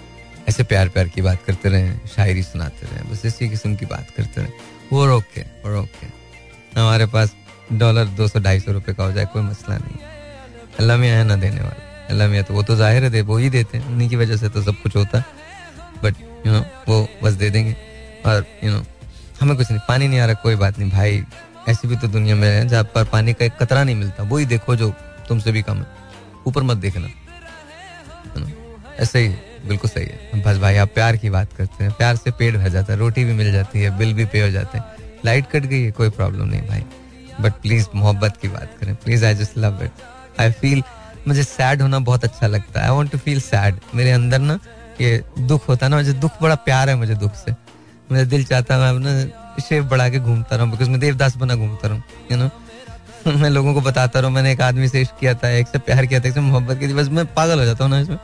[0.49, 4.11] ऐसे प्यार प्यार की बात करते रहे, शायरी सुनाते रहे, बस इसी किस्म की बात
[4.17, 4.51] करते रहे।
[4.93, 6.07] वो रोके वो रोके
[6.81, 7.35] हमारे पास
[7.73, 10.02] डॉलर दो सौ ढाई सौ रुपये का हो जाए, कोई मसला नहीं।
[10.79, 13.37] अल्लाह में है ना देने वाले। अल्लाह में तो वो तो ज़ाहिर है, दे, वो
[13.37, 15.25] ही देते हैं। उन्हीं की वजह से तो सब कुछ होता है।
[16.05, 16.15] बट
[16.47, 17.77] यू नो वो बस दे देंगे।
[18.27, 18.83] और यू नो
[19.41, 21.23] हमें कुछ नहीं, पानी नहीं आ रहा, कोई बात नहीं। भाई,
[21.69, 24.47] ऐसी भी तो दुनिया में है जहाँ पर पानी का एक कतरा नहीं मिलता। वही
[24.47, 24.93] देखो जो
[25.29, 25.87] तुमसे भी कम है।
[26.47, 27.09] ऊपर मत देखना।
[28.99, 29.29] ऐसे ही,
[29.69, 32.69] बिल्कुल सही है। बस भाई, आप प्यार की बात करते हैं। प्यार से पेट भर
[32.69, 34.85] जाता है, रोटी भी मिल जाती है, बिल भी पे हो जाते हैं।
[35.25, 36.85] लाइट कट गई है, कोई प्रॉब्लम नहीं भाई।
[37.41, 39.91] बट प्लीज़ मोहब्बत की बात करें। Please I just love it
[40.41, 40.83] I feel
[41.29, 42.87] मुझे सैड होना बहुत अच्छा लगता है.
[42.87, 44.59] I want to feel sad मेरे अंदर ना
[45.01, 47.55] ये दुख होता है ना, मुझे दुख बड़ा प्यार है मुझे दुख से.
[48.13, 51.55] मेरा दिल चाहता है मैं अपना शेप बढ़ा के घूमता रहूँ बिकॉज़ मैं देवदास बना
[51.55, 52.51] घूमता रहूँ यू नो
[53.27, 56.07] मैं लोगों को बताता रहूँ, मैंने एक आदमी से इश्क किया था, एक से प्यार
[56.07, 58.19] किया था, एक से मोहब्बत की थी, बस मैं पागल हो जाता हूँ ना इसमें.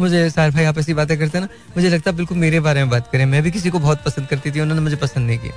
[0.00, 2.80] मुझे सार भाई आप ऐसी बातें करते हैं ना, मुझे लगता है बिल्कुल मेरे बारे
[2.80, 3.24] में बात करें.
[3.26, 5.52] मैं भी किसी को बहुत पसंद करती थी, उन्होंने मुझे पसंद नहीं किया.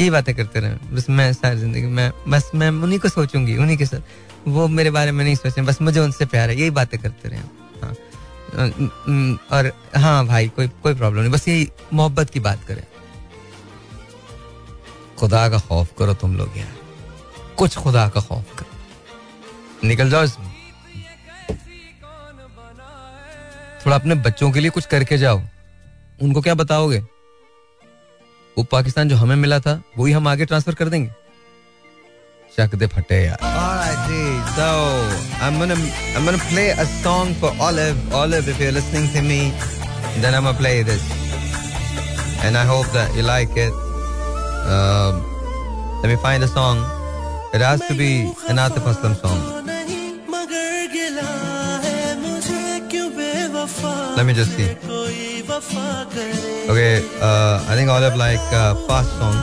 [0.00, 0.74] यही बातें करते रहे.
[0.92, 4.00] बस मैं सारी ज़िंदगी, में, बस मैं उन्हीं को सोचूँगी, उन्हीं के साथ.
[4.48, 7.38] वो मेरे बारे में नहीं सोचे बस मुझे उनसे प्यार है, यही बातें करते रहे
[7.38, 7.94] हाँ।
[9.52, 12.84] और हाँ भाई, कोई कोई प्रॉब्लम नहीं, बस यही मोहब्बत की बात करें।
[15.18, 16.72] खुदा का खौफ करो तुम लोग यार।
[17.58, 20.50] कुछ खुदा का खौफ करो। निकल जाओ इसमें।
[23.86, 25.40] थोड़ा अपने बच्चों के लिए कुछ करके जाओ।
[26.22, 26.98] उनको क्या बताओगे?
[28.56, 31.10] वो पाकिस्तान जो हमें मिला था वही हम आगे ट्रांसफ़र कर देंगे।
[33.40, 33.98] Alright,
[34.58, 34.66] So
[35.40, 35.76] I'm gonna
[36.16, 37.96] I'm gonna play a song for Olive.
[38.12, 39.52] Olive, if you're listening to me,
[40.18, 41.02] then I'm gonna play this,
[42.44, 43.72] and I hope that you like it.
[44.66, 45.22] Um,
[46.02, 46.78] let me find a song.
[47.54, 49.38] It has to be an Atif Aslam song.
[54.16, 54.74] Let me just see.
[56.68, 59.36] Okay, uh, I think Olive like uh, fast song.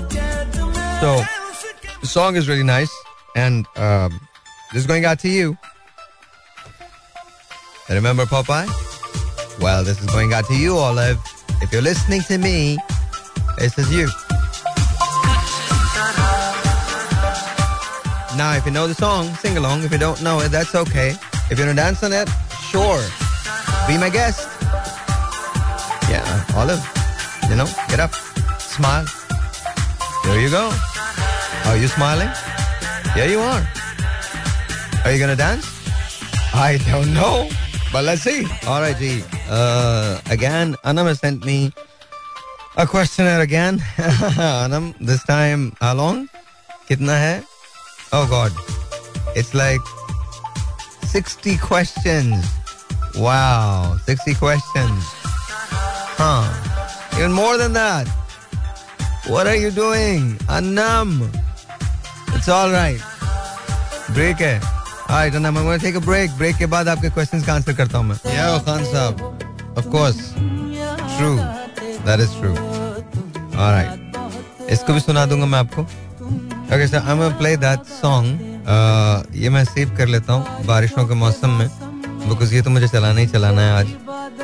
[1.00, 1.47] So
[2.02, 2.94] the song is really nice.
[3.36, 4.20] And um,
[4.74, 5.58] this is going out to you.
[7.90, 8.68] Remember Popeye?
[9.62, 11.20] Well, this is going out to you, Olive.
[11.62, 12.78] If you're listening to me,
[13.58, 14.08] this is you.
[18.38, 19.84] Now, if you know the song, sing along.
[19.84, 21.16] If you don't know it, that's okay.
[21.50, 22.30] If you want to dance on it,
[22.70, 23.02] sure.
[23.88, 24.48] Be my guest.
[26.10, 26.84] Yeah, Olive,
[27.50, 28.14] you know, get up,
[28.60, 29.06] smile.
[30.24, 30.72] There you go.
[31.68, 32.32] Are you smiling?
[33.16, 33.68] Yeah, you are.
[35.04, 35.68] Are you gonna dance?
[36.54, 37.50] I don't know,
[37.92, 38.48] but let's see.
[38.66, 39.22] All right, G.
[39.50, 41.74] Uh, again, Anam has sent me
[42.78, 43.84] a questionnaire again.
[44.40, 46.30] Anam, this time, how long?
[46.88, 47.44] Kitna hai?
[48.14, 48.54] Oh God,
[49.36, 49.82] it's like
[51.04, 52.46] 60 questions.
[53.16, 55.04] Wow, 60 questions.
[56.16, 56.48] Huh.
[57.18, 58.08] Even more than that.
[59.28, 60.40] What are you doing?
[60.48, 61.30] Anam.
[62.38, 63.02] It's all right
[64.12, 64.62] break है.
[65.10, 67.98] I don't know मैं take a break break के बाद आपके questions का answer करता
[67.98, 68.18] हूँ मैं.
[68.36, 69.76] या Khan Sahab.
[69.78, 70.18] Of course
[71.18, 71.36] true
[72.06, 75.82] that is true all right इसको भी सुना दूँगा मैं आपको.
[75.82, 81.14] Okay sir I am play that song ये मैं सेव कर लेता हूँ बारिशों के
[81.16, 81.68] मौसम में
[82.30, 83.88] बिकॉज़ ये तो मुझे चलाना ही चलाना है आज.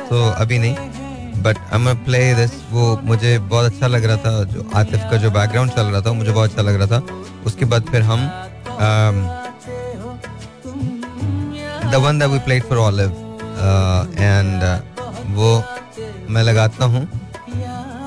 [0.08, 1.03] तो अभी नहीं.
[1.44, 5.16] But I am play this वो मुझे बहुत अच्छा लग रहा था, जो आतिफ का
[5.16, 8.20] जो बैकग्राउंड चल रहा था मुझे बहुत अच्छा लग रहा था। उसके बाद फिर हम
[11.90, 13.10] the one that we played for Olive
[14.18, 14.62] and
[15.34, 15.52] वो
[16.30, 17.08] मैं लगाता हूँ।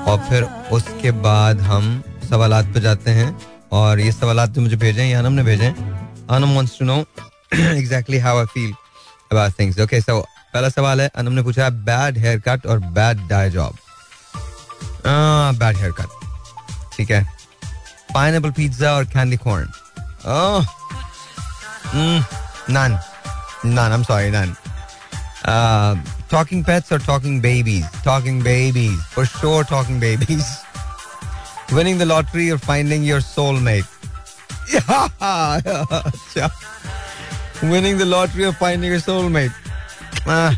[0.08, 3.36] और फिर उसके बाद हम सवालात पे जाते हैं।
[3.72, 5.74] और ये सवाल जो मुझे भेजे हैं यानम ने भेजे। हैं
[6.30, 6.96] Anam wants to know
[7.54, 8.72] exactly how I feel
[9.32, 10.24] about things okay so
[10.58, 13.76] पहला सवाल है अनम ने पूछा बैड हेयर कट और bad dye job
[15.58, 16.08] bad hair cut
[16.96, 17.26] ठीक है
[18.12, 19.68] pineapple pizza or candy corn?
[20.24, 20.64] Oh,
[21.96, 22.22] mm,
[22.76, 22.98] none,
[23.64, 23.92] none.
[23.92, 24.56] I'm sorry, none.
[25.44, 25.96] Uh,
[26.30, 27.84] talking pets or talking babies?
[28.02, 29.64] Talking babies for sure.
[29.64, 30.48] Talking babies.
[31.72, 33.94] Winning the lottery or finding your soulmate?
[34.72, 36.48] Yeah,
[37.62, 38.90] winning the lottery or finding
[40.26, 40.56] Ah,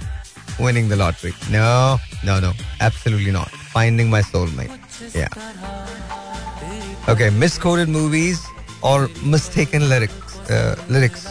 [0.59, 1.33] winning the lottery.
[1.51, 3.51] No, no, no, absolutely not.
[3.51, 4.71] Finding my soulmate.
[5.15, 5.29] Yeah.
[7.09, 8.45] Okay, misquoted movies
[8.83, 10.39] or mistaken lyrics.
[10.51, 11.29] Uh, lyrics.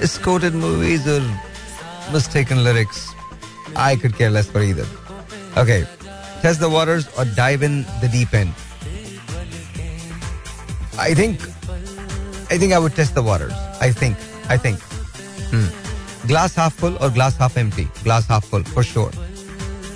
[0.00, 1.20] Misquoted movies or
[2.12, 3.12] mistaken lyrics.
[3.76, 4.86] I could care less for either.
[5.56, 5.86] Okay,
[6.42, 8.52] test the waters or dive in the deep end.
[10.98, 11.40] I think,
[12.50, 13.52] I think I would test the waters.
[13.80, 14.16] I think,
[14.48, 14.78] I think.
[15.50, 15.83] Hmm.
[16.26, 17.88] Glass half full or glass half empty?
[18.02, 19.10] Glass half full for sure.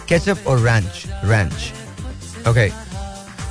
[0.06, 1.06] Ketchup or ranch?
[1.24, 1.72] Ranch.
[2.46, 2.70] Okay,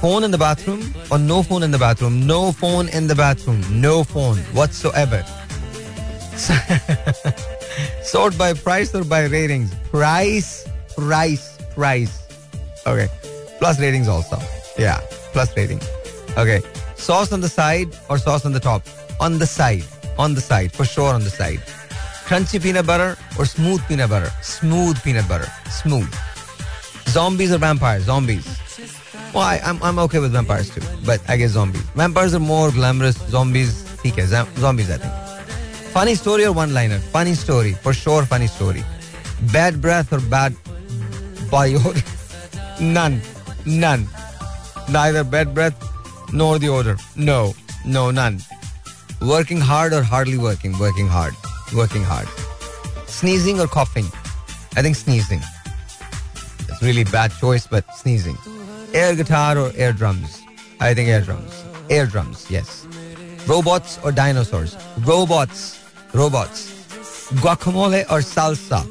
[0.01, 2.25] phone in the bathroom or no phone in the bathroom?
[2.25, 3.63] No phone in the bathroom.
[3.71, 5.25] No phone whatsoever.
[8.03, 9.73] Sort by price or by ratings?
[9.89, 12.27] Price, price, price.
[12.85, 13.07] Okay.
[13.59, 14.37] Plus ratings also.
[14.77, 14.99] Yeah.
[15.33, 15.81] Plus rating.
[16.37, 16.61] Okay.
[16.95, 18.83] Sauce on the side or sauce on the top?
[19.19, 19.83] On the side.
[20.17, 20.71] On the side.
[20.71, 21.61] For sure on the side
[22.27, 24.29] crunchy peanut butter or smooth peanut butter?
[24.41, 25.47] Smooth peanut butter.
[25.71, 26.13] Smooth.
[27.07, 28.03] Zombies or vampires?
[28.03, 28.45] Zombies.
[29.33, 31.81] Well, I, am I'm, I'm okay with vampires too, but I guess zombies.
[31.95, 33.17] Vampires are more glamorous.
[33.29, 33.71] Zombies,
[34.05, 35.13] okay, zombies, I think.
[35.93, 36.99] Funny story or one liner?
[36.99, 38.83] Funny story, for sure, funny story.
[39.53, 40.55] Bad breath or bad
[41.49, 42.01] body odor?
[42.81, 43.21] None.
[43.65, 44.07] None.
[44.89, 45.75] Neither bad breath
[46.33, 46.97] nor the odor.
[47.15, 47.53] No.
[47.85, 48.39] No, none.
[49.21, 50.77] Working hard or hardly working?
[50.77, 51.33] Working hard
[51.73, 52.27] working hard.
[53.07, 54.05] Sneezing or coughing?
[54.75, 55.41] I think sneezing.
[56.69, 58.37] It's really bad choice, but sneezing.
[58.93, 60.41] Air guitar or air drums?
[60.79, 61.63] I think air drums.
[61.89, 62.85] Air drums, yes.
[63.47, 64.77] Robots or dinosaurs?
[64.99, 65.83] Robots.
[66.13, 66.77] Robots.
[67.41, 68.83] Guacamole or salsa?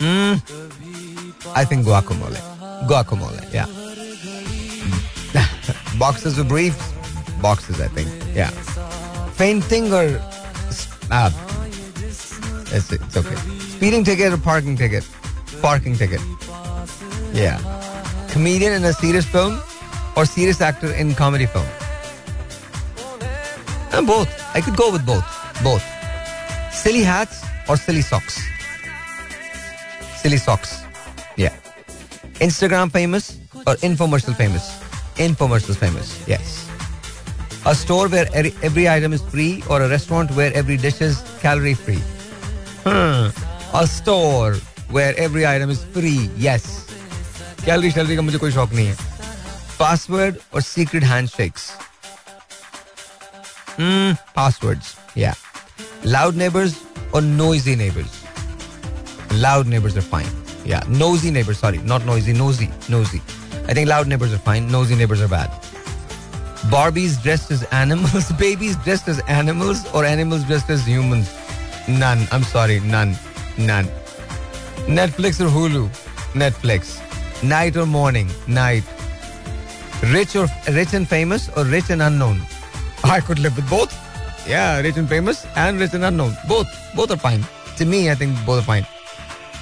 [0.00, 0.34] Hmm.
[1.54, 2.40] I think guacamole.
[2.88, 3.66] Guacamole, yeah.
[5.98, 6.92] Boxes or briefs?
[7.40, 8.08] Boxes, I think.
[8.34, 8.50] Yeah.
[9.36, 10.20] Fainting or
[11.10, 11.30] ah,
[12.72, 13.36] it's, it's okay.
[13.76, 15.06] Speeding ticket or parking ticket?
[15.60, 16.20] Parking ticket.
[17.32, 17.60] Yeah
[18.32, 19.60] comedian in a serious film
[20.16, 21.66] or serious actor in comedy film?
[23.92, 24.30] Uh, both.
[24.54, 25.26] I could go with both.
[25.62, 25.84] Both.
[26.72, 28.40] Silly hats or silly socks?
[30.16, 30.82] Silly socks.
[31.36, 31.54] Yeah.
[32.46, 34.64] Instagram famous or infomercial famous?
[35.16, 36.26] Infomercial famous.
[36.26, 36.68] Yes.
[37.66, 41.74] A store where every item is free or a restaurant where every dish is calorie
[41.74, 42.02] free?
[42.85, 43.29] Hmm.
[43.73, 44.55] A store
[44.89, 46.29] where every item is free.
[46.37, 46.67] Yes.
[47.65, 48.95] Calorie salary का मुझे कोई शौक नहीं है
[49.79, 51.69] password और secret handshakes
[54.35, 55.33] passwords या
[56.05, 56.75] loud neighbours
[57.15, 58.23] और noisy neighbours
[59.31, 60.29] loud neighbors are fine.
[60.65, 61.59] Yeah, nosy neighbors.
[61.59, 63.21] Sorry, not noisy, nosy, nosy.
[63.67, 64.69] I think loud neighbors are fine.
[64.71, 65.49] Nosy neighbors are bad.
[66.71, 71.29] Barbies dressed as animals, babies dressed as animals, or animals dressed as humans.
[71.87, 72.27] None.
[72.31, 73.15] I'm sorry, none,
[73.57, 73.85] none.
[74.87, 75.89] Netflix or Hulu?
[76.33, 77.01] Netflix.
[77.43, 78.29] Night or morning?
[78.47, 78.83] Night.
[80.11, 82.41] Rich or rich and famous or rich and unknown?
[83.03, 83.95] I could live with both.
[84.47, 86.37] Yeah, rich and famous and rich and unknown.
[86.47, 86.67] Both.
[86.95, 87.43] Both are fine.
[87.77, 88.85] To me, I think both are fine.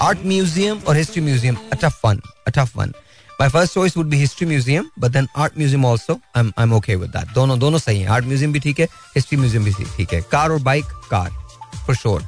[0.01, 1.57] Art museum or history museum?
[1.71, 2.21] A tough one.
[2.47, 2.93] A tough one.
[3.39, 6.21] My first choice would be history museum, but then art museum also.
[6.36, 7.28] I'm I'm okay with that.
[7.34, 8.09] दोनों दोनों सही हैं.
[8.09, 10.21] Art museum भी ठीक है, history museum भी ठीक है.
[10.30, 10.93] Car और bike?
[11.09, 11.30] Car,
[11.86, 12.20] For sure.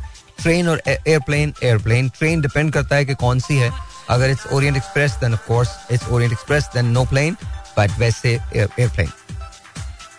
[0.43, 1.55] Train और airplane?
[1.63, 2.11] Airplane.
[2.11, 3.73] Train depend करता है कि कौन सी है.
[4.11, 7.37] अगर it's Orient Express, then of course it's Orient Express, then no plane.
[7.77, 9.13] But वैसे airplane.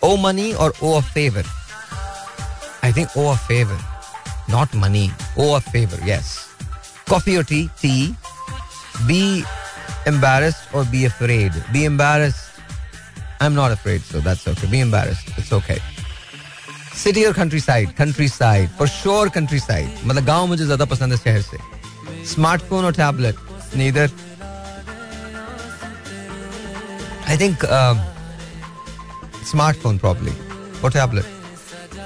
[0.01, 1.43] Owe money or owe a favor?
[2.83, 3.77] I think owe a favor,
[4.49, 5.11] not money.
[5.37, 6.49] Owe a favor, yes.
[7.05, 7.69] Coffee or tea?
[7.79, 8.15] Tea.
[9.07, 9.43] Be
[10.05, 11.51] embarrassed or be afraid?
[11.71, 12.49] Be embarrassed.
[13.39, 14.67] I'm not afraid, so that's okay.
[14.67, 15.29] Be embarrassed.
[15.37, 15.79] It's okay.
[16.95, 17.91] City और countryside
[18.29, 19.29] countryside for sure
[19.59, 21.57] countryside मतलब गाँव मुझे ज़्यादा पसंद है शहर से।
[22.25, 23.35] Smartphone और टैबलेट
[23.75, 24.11] नहीं इधर
[27.29, 27.65] आई थिंक
[29.49, 30.35] स्मार्टफ़ोन प्रॉब्लम
[30.83, 31.25] और tablet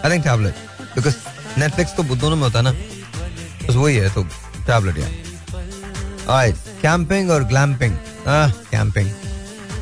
[0.05, 0.55] I think tablet
[0.95, 1.15] because
[1.59, 2.71] Netflix तो दोनों में होता है ना।
[3.67, 9.09] बस वही है तो टैबलेट यार। कैंपिंग और glamping camping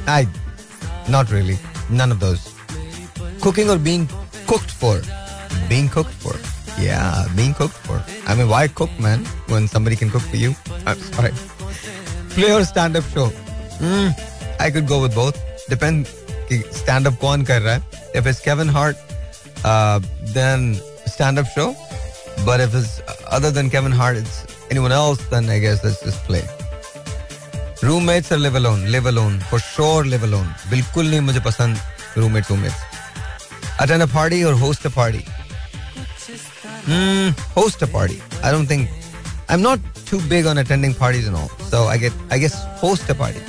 [0.10, 0.28] I
[1.10, 1.58] not really
[1.92, 2.54] none of
[3.44, 4.08] cooking और being
[4.47, 5.01] cooked for?
[5.69, 6.35] Being cooked for.
[6.79, 8.03] Yeah, being cooked for.
[8.27, 10.55] I mean, why cook, man, when somebody can cook for you?
[10.87, 11.33] I'm sorry.
[12.31, 13.29] Play or stand-up show?
[13.79, 14.13] Mm,
[14.61, 15.37] I could go with both.
[15.69, 16.07] Depend
[16.51, 17.83] कि stand-up कौन कर रहा है.
[18.15, 18.97] If it's Kevin Hart,
[19.65, 20.01] uh,
[20.39, 21.75] then stand-up show.
[22.45, 26.25] But if it's other than Kevin Hart, it's anyone else, then I guess let's just
[26.25, 26.43] play.
[27.83, 28.91] Roommates or live alone?
[28.91, 29.39] Live alone.
[29.51, 30.49] For sure live alone.
[30.71, 31.79] बिल्कुल नहीं मुझे पसंद
[32.17, 32.81] roommate roommates.
[33.80, 35.26] Attend a party or host a party?
[36.88, 38.22] Hmm, host a party.
[38.44, 38.90] I don't think
[39.50, 41.50] I'm not too big on attending parties and all.
[41.72, 43.42] So I get I guess host a party.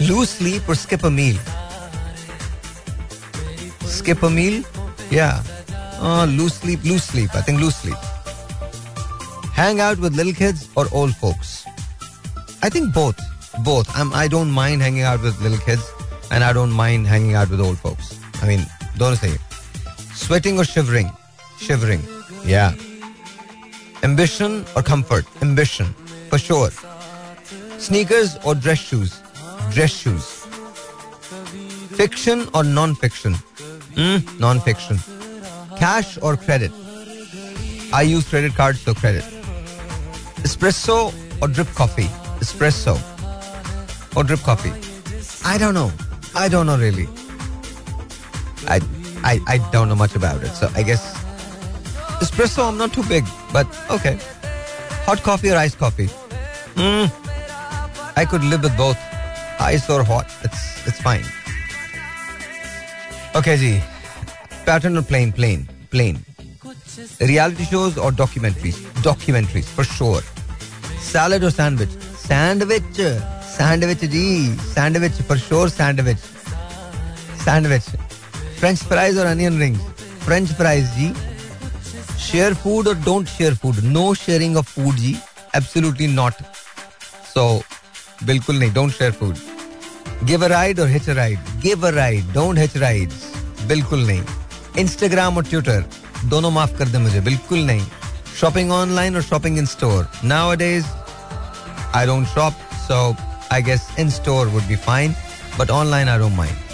[0.00, 1.36] Lose sleep or skip a meal?
[3.86, 4.62] Skip a meal?
[5.10, 5.42] Yeah.
[6.00, 7.34] Uh, lose sleep, lose sleep.
[7.34, 7.98] I think lose sleep.
[9.52, 11.66] Hang out with little kids or old folks?
[12.62, 13.18] I think both.
[13.64, 13.94] Both.
[13.94, 15.90] I'm, I don't mind hanging out with little kids
[16.30, 18.18] and I don't mind hanging out with old folks.
[18.42, 18.64] I mean,
[19.00, 19.36] दोनों सही
[20.20, 21.08] sweating और shivering
[21.66, 22.02] shivering
[22.46, 22.66] या
[24.04, 25.94] ambition और comfort ambition
[26.30, 26.72] for sure
[27.86, 29.12] sneakers और dress shoes
[29.72, 30.22] dress shoes
[31.96, 33.38] fiction और non fiction
[34.40, 35.00] non fiction
[35.78, 40.98] cash और credit I use credit card तो credit espresso
[41.42, 42.04] और ड्रिप कॉफी
[42.42, 42.98] एस्प्रेसो
[44.16, 44.72] और drip coffee
[45.46, 45.90] I don't know
[46.40, 47.08] I don't know really
[48.66, 48.80] I
[49.24, 51.02] I I don't know much about it, so I guess
[52.20, 52.68] espresso.
[52.68, 54.18] I'm not too big, but okay.
[55.06, 56.08] Hot coffee or iced coffee?
[56.76, 57.06] Hmm.
[58.16, 58.98] I could live with both,
[59.58, 60.26] ice or hot.
[60.44, 61.24] It's it's fine.
[63.34, 63.82] Okay, जी.
[64.66, 66.24] Pattern or plain, plain, plain.
[67.20, 68.76] Reality shows or documentaries?
[69.02, 70.20] Documentaries, for sure.
[70.98, 71.90] Salad or sandwich?
[72.16, 73.00] Sandwich.
[73.42, 74.54] Sandwich, जी.
[74.56, 76.18] Sandwich, for sure, sandwich.
[77.36, 77.84] Sandwich.
[78.60, 79.78] French fries or onion rings?
[80.24, 81.12] French fries, जी.
[82.18, 83.82] Share food or don't share food?
[83.84, 85.14] No sharing of food, जी.
[85.54, 86.42] Absolutely not.
[87.34, 87.46] So,
[88.24, 88.72] बिल्कुल नहीं.
[88.74, 89.40] Don't share food.
[90.26, 91.48] Give a ride or hitch a ride?
[91.62, 92.34] Give a ride.
[92.34, 93.24] Don't hitch rides.
[93.68, 94.22] बिल्कुल नहीं.
[94.84, 95.82] Instagram और Twitter?
[96.24, 97.86] दोनों माफ़ कर दे मुझे बिल्कुल नहीं
[98.40, 100.08] शॉपिंग ऑनलाइन और shopping in store
[100.62, 100.86] nowadays
[101.94, 102.52] I don't shop
[102.88, 102.98] so
[103.52, 105.14] I guess in store would be fine
[105.58, 106.69] but online I don't mind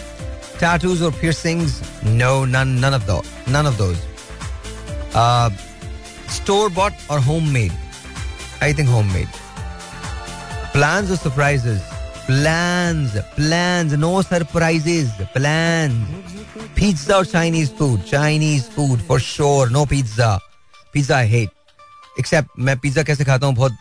[0.59, 3.99] tattoos or piercings no none none of those none of those
[5.15, 5.49] uh,
[6.27, 7.73] store bought or homemade
[8.61, 9.29] i think homemade
[10.73, 11.81] plans or surprises
[12.25, 16.07] plans, plans, no surprises, plans.
[16.75, 18.05] Pizza or Chinese food?
[18.05, 19.69] Chinese food for sure.
[19.69, 20.39] No pizza.
[20.93, 21.49] Pizza I hate.
[22.19, 23.77] Except मैं pizza कैसे खाता हूँ बहुत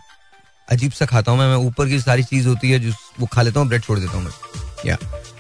[0.73, 3.43] अजीब सा खाता हूँ मैं मैं ऊपर की सारी चीज होती है जो वो खा
[3.43, 4.97] लेता हूँ ब्रेड छोड़ देता हूँ मैं या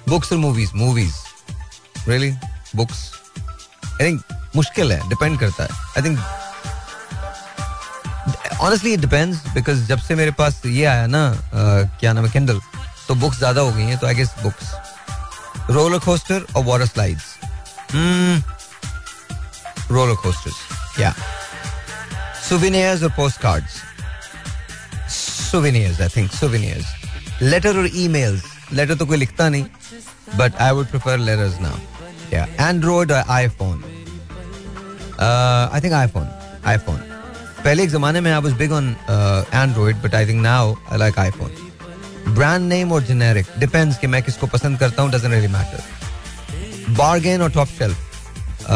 [0.09, 1.15] बुक्स और movies movies
[2.09, 2.31] really
[2.75, 3.11] books
[4.01, 4.21] I think
[4.55, 5.69] मुश्किल है डिपेंड करता है.
[5.97, 6.19] I think
[8.61, 11.23] honestly it depends because जब से मेरे पास ये आया ना
[11.99, 12.59] क्या नाम है किंडल
[13.07, 14.71] तो बुक्स ज़्यादा हो गई हैं तो I guess books
[15.69, 17.23] roller coaster और वाटर स्लाइड्स
[19.91, 21.13] रोलर कोस्टर्स या
[22.45, 23.75] souvenirs or postcards?
[25.13, 26.89] Souvenirs, i think, souvenirs.
[27.41, 28.43] Letter or emails?
[28.73, 29.65] Letter तो कोई लिखता नहीं.
[30.38, 31.76] but i would prefer letters now
[32.32, 33.78] yeah android or iphone
[35.18, 36.28] uh, i think iphone
[36.74, 37.06] iphone
[37.64, 38.86] पहले एक जमाने में I was big on
[39.54, 44.22] Android but I think now I like iPhone brand name और generic depends कि मैं
[44.22, 48.66] किसको पसंद करता हूँ डजंट रियली मैटर बार्गेन और top shelf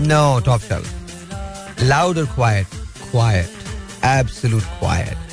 [0.00, 2.66] no top shelf loud और quiet
[3.10, 5.24] quiet absolute quiet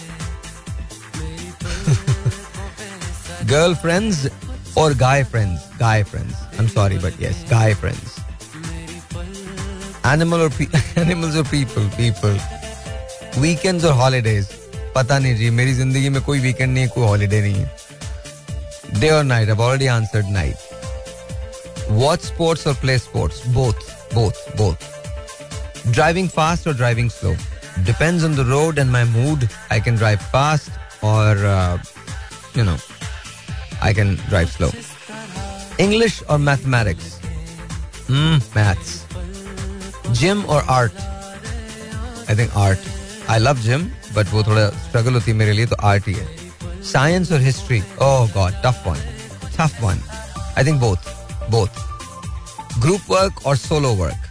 [3.51, 4.19] girlfriends
[4.82, 6.34] or guy friends guy friends.
[6.58, 8.18] I'm sorry, but yes, guy friends.
[10.04, 10.72] Animal or pe-
[11.04, 12.36] animals or people people.
[13.46, 14.52] Weekends or holidays.
[14.94, 17.70] पता नहीं जी, मेरी ज़िंदगी में कोई weekend नहीं है, कोई हॉलीडे नहीं है.
[19.00, 23.82] डे और night I already answered night watch sports और play sports both
[24.14, 27.34] both both driving fast और driving slow
[27.84, 31.44] depends on the road and my mood I can drive fast और
[32.56, 32.76] you know
[33.82, 34.70] I can drive slow
[35.84, 37.14] English और mathematics
[38.56, 38.94] maths
[40.20, 41.00] gym और art
[42.30, 42.88] I think art
[43.30, 46.26] I love gym but वो थोड़ा struggle होती है मेरे लिए तो आर्ट ही है.
[46.92, 49.00] साइंस और history oh god tough one
[49.58, 50.02] tough one
[50.58, 51.10] I think both
[51.50, 51.84] both
[52.82, 54.22] group work और solo work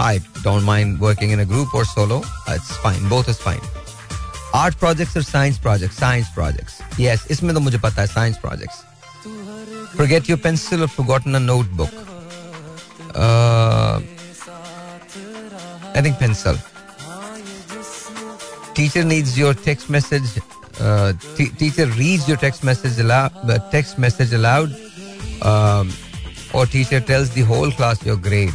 [0.00, 2.16] I don't mind working in a group or solo.
[2.50, 3.08] It's fine.
[3.12, 3.64] Both is fine.
[4.53, 5.97] Art projects or science projects?
[5.97, 6.99] Science projects.
[6.99, 8.83] Yes, इसमें तो मुझे पता है science projects.
[9.97, 11.89] Forget your pencil or forgotten a notebook.
[13.15, 13.99] Uh,
[15.93, 16.57] I think pencil.
[18.73, 20.41] Teacher needs your text message.
[20.79, 23.31] Uh, t- teacher reads your text message aloud.
[23.47, 24.75] The text message aloud,
[25.41, 25.93] um,
[26.53, 28.53] or teacher tells the whole class your grade.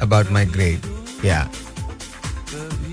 [0.00, 0.80] about my grade.
[1.22, 1.48] Yeah.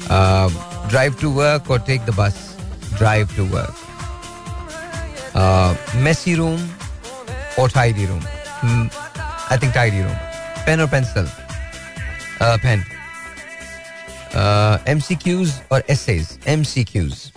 [0.09, 0.49] Uh,
[0.89, 2.55] drive to work or take the bus.
[2.97, 3.73] Drive to work.
[5.35, 6.69] Uh, messy room
[7.57, 8.21] or tidy room.
[8.21, 8.87] Hmm,
[9.49, 10.15] I think tidy room.
[10.65, 11.25] Pen or pencil.
[12.39, 12.85] Uh, pen.
[14.85, 16.37] MCQs or essays.
[16.45, 17.31] MCQs.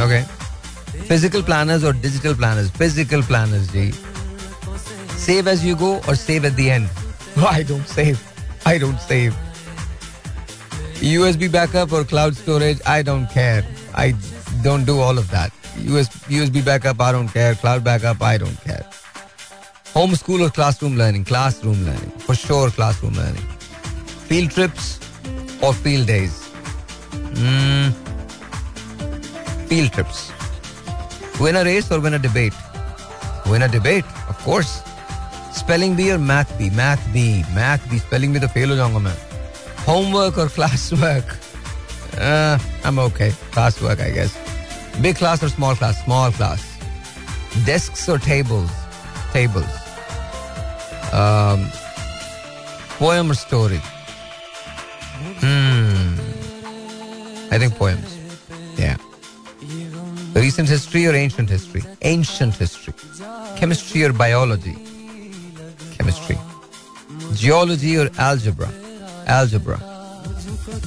[0.00, 0.22] Okay.
[1.06, 2.70] Physical planners or digital planners.
[2.70, 3.68] Physical planners.
[5.16, 6.88] Save as you go or save at the end?
[7.36, 8.33] I don't save.
[8.66, 9.34] I don't save.
[11.00, 12.80] USB backup or cloud storage?
[12.86, 13.64] I don't care.
[13.94, 14.14] I
[14.62, 15.52] don't do all of that.
[15.78, 17.54] US, USB backup, I don't care.
[17.54, 18.86] Cloud backup, I don't care.
[19.92, 21.24] Homeschool or classroom learning?
[21.24, 22.10] Classroom learning.
[22.18, 23.42] For sure, classroom learning.
[24.28, 24.98] Field trips
[25.62, 26.50] or field days?
[27.34, 27.92] Mm,
[29.68, 30.32] field trips.
[31.38, 32.54] Win a race or win a debate?
[33.46, 34.82] Win a debate, of course.
[35.58, 38.98] Spelling bee और math bee math bee math bee spelling भी तो fail हो जाऊँगा
[38.98, 39.16] मैं
[39.86, 41.36] homework और class work
[42.14, 44.36] I am okay class work I guess
[45.00, 46.64] big class और small class small class
[47.66, 48.70] desk और tables
[49.32, 49.82] tables
[52.98, 53.80] poem और story
[57.52, 58.14] I think poems
[58.78, 58.96] yeah.
[60.34, 61.82] Recent history or ancient history?
[62.02, 62.94] Ancient history.
[63.56, 64.76] Chemistry or biology?
[66.04, 66.38] Chemistry.
[67.34, 68.70] Geology or algebra?
[69.26, 69.78] Algebra.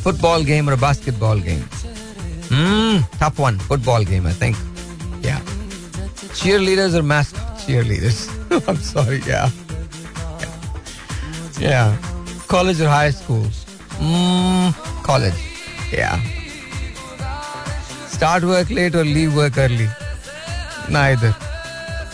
[0.06, 1.64] Football game or basketball game?
[2.50, 3.58] Hmm, tough one.
[3.58, 4.56] Football game, I think.
[5.22, 5.40] Yeah.
[6.40, 8.20] Cheerleaders or mascot cheerleaders?
[8.68, 9.50] I'm sorry, yeah.
[11.60, 11.98] Yeah.
[12.48, 13.46] College or high school?
[14.00, 14.70] Hmm,
[15.04, 15.42] college.
[15.92, 16.22] Yeah.
[18.08, 19.90] Start work late or leave work early?
[20.90, 21.36] Neither.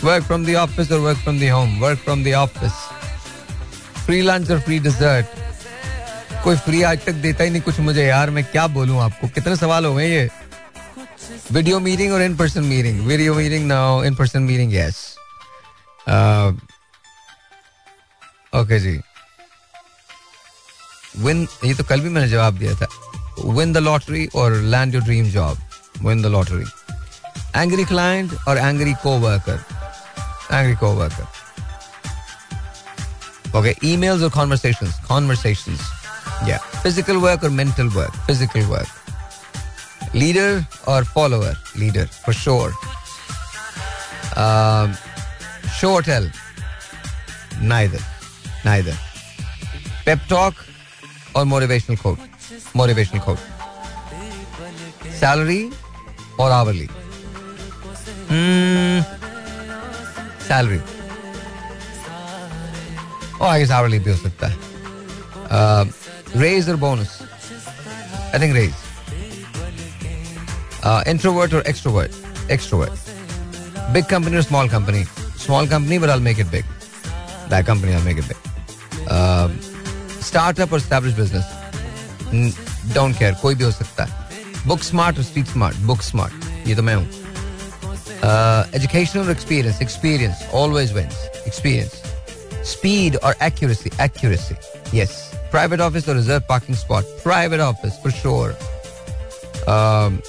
[0.03, 1.79] Work from the office or work from the home?
[1.79, 2.92] Work from the office.
[4.05, 5.41] Free lunch और free dessert
[6.43, 9.27] कोई free आज तक देता ही नहीं कुछ मुझे यार, मैं क्या बोलूँ आपको?
[9.27, 10.29] कितने सवाल हो गए ये।
[11.51, 14.97] वीडियो मीटिंग और in person meeting video meeting now in person meeting yes
[18.53, 18.99] okay ji.
[21.17, 22.87] Win ये तो कल भी मैंने जवाब दिया था।
[23.45, 25.57] विन द लॉटरी और land your dream job
[26.05, 26.65] win the lottery
[27.55, 29.63] angry client और angry coworker
[30.51, 31.27] angry co-worker.
[33.55, 34.95] Okay, emails or conversations?
[35.05, 35.79] Conversations.
[36.47, 36.57] Yeah.
[36.81, 38.13] Physical work or mental work?
[38.25, 38.87] Physical work.
[40.13, 41.53] Leader or follower?
[41.75, 42.71] Leader, for sure.
[44.35, 44.95] Um,
[45.77, 46.27] show or tell?
[47.61, 47.99] Neither.
[48.65, 48.97] Neither.
[50.05, 50.55] Pep talk
[51.35, 52.19] or motivational quote?
[52.73, 53.39] Motivational quote.
[55.11, 55.71] Salary
[56.39, 56.89] or hourly?
[58.29, 59.01] Hmm.
[60.39, 60.81] Salary.
[63.43, 64.55] Oh, I guess hourly भी हो सकता है.
[65.51, 67.09] Uh, bonus?
[68.33, 68.77] I think raise.
[70.83, 72.15] Uh, introvert or extrovert?
[72.47, 72.97] Extrovert.
[73.93, 75.05] Big company or small company?
[75.37, 76.63] Small company, but I'll make it big.
[77.49, 78.37] That company, I'll make it big.
[79.09, 79.49] Uh,
[80.21, 81.45] startup or established business?
[82.93, 83.33] Don't care.
[83.41, 84.29] कोई भी हो सकता है.
[84.67, 85.75] Book smart or street smart?
[85.91, 86.47] Book smart.
[86.67, 87.09] ये तो मैं हूँ.
[88.21, 88.79] Uh,
[89.21, 89.81] or experience?
[89.81, 91.21] Experience always wins.
[91.45, 92.12] Experience.
[92.62, 93.90] Speed or accuracy?
[93.98, 94.56] Accuracy.
[94.92, 95.34] Yes.
[95.50, 97.04] Private office or reserved parking spot?
[97.22, 98.54] Private office for sure.
[99.66, 100.22] Um,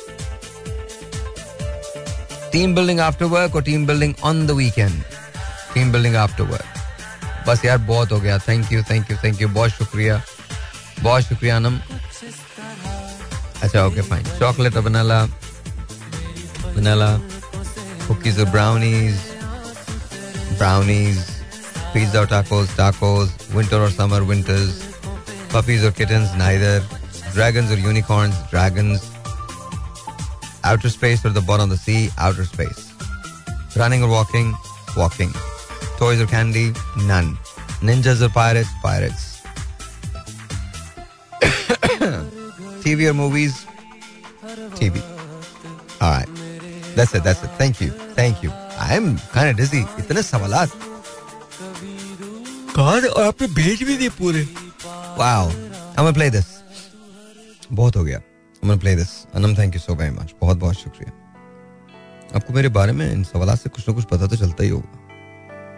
[2.52, 5.06] team building after work or team building on the weekend?
[5.74, 6.66] Team building after work.
[7.48, 10.22] बस यार बहुत हो गया thank you thank you thank you बहुत शुक्रिया
[11.02, 11.80] बहुत शुक्रिया अनम
[13.64, 15.22] अच्छा ओके फाइन चॉकलेट और वनीला
[16.76, 17.10] वनीला
[18.08, 19.16] कुकीज और brownies
[20.58, 21.24] brownies
[21.95, 23.31] Pizza or tacos, tacos.
[23.55, 24.83] Winter or summer, winters.
[25.51, 26.83] Puppies or kittens, neither.
[27.33, 29.13] Dragons or unicorns, dragons.
[30.65, 32.93] Outer space or the bottom of the sea, outer space.
[33.77, 34.53] Running or walking,
[34.97, 35.31] walking.
[35.97, 36.73] Toys or candy,
[37.07, 37.37] none.
[37.79, 39.41] Ninjas or pirates, pirates.
[42.83, 43.67] TV or movies,
[44.75, 45.01] TV.
[46.01, 46.29] All right.
[46.97, 47.23] That's it.
[47.23, 47.51] That's it.
[47.51, 47.91] Thank you.
[48.19, 48.51] Thank you.
[48.81, 49.85] I'm kind of dizzy.
[49.95, 50.84] Itne sawalat.
[52.77, 54.43] कहा और आपने भेज भी दिए पूरे।
[55.19, 55.51] Wow
[55.95, 56.47] gonna play this.
[57.73, 58.21] बहुत हो गया।
[58.65, 59.11] Gonna play this.
[59.35, 61.13] Anam thank you so very much बहुत बहुत शुक्रिया।
[62.37, 64.99] आपको मेरे बारे में इन सवाल से कुछ ना कुछ पता तो चलता ही होगा।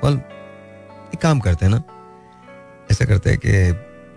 [0.01, 0.19] Well,
[1.15, 1.83] एक काम करते हैं ना।
[2.93, 3.73] ऐसा करते हैं कि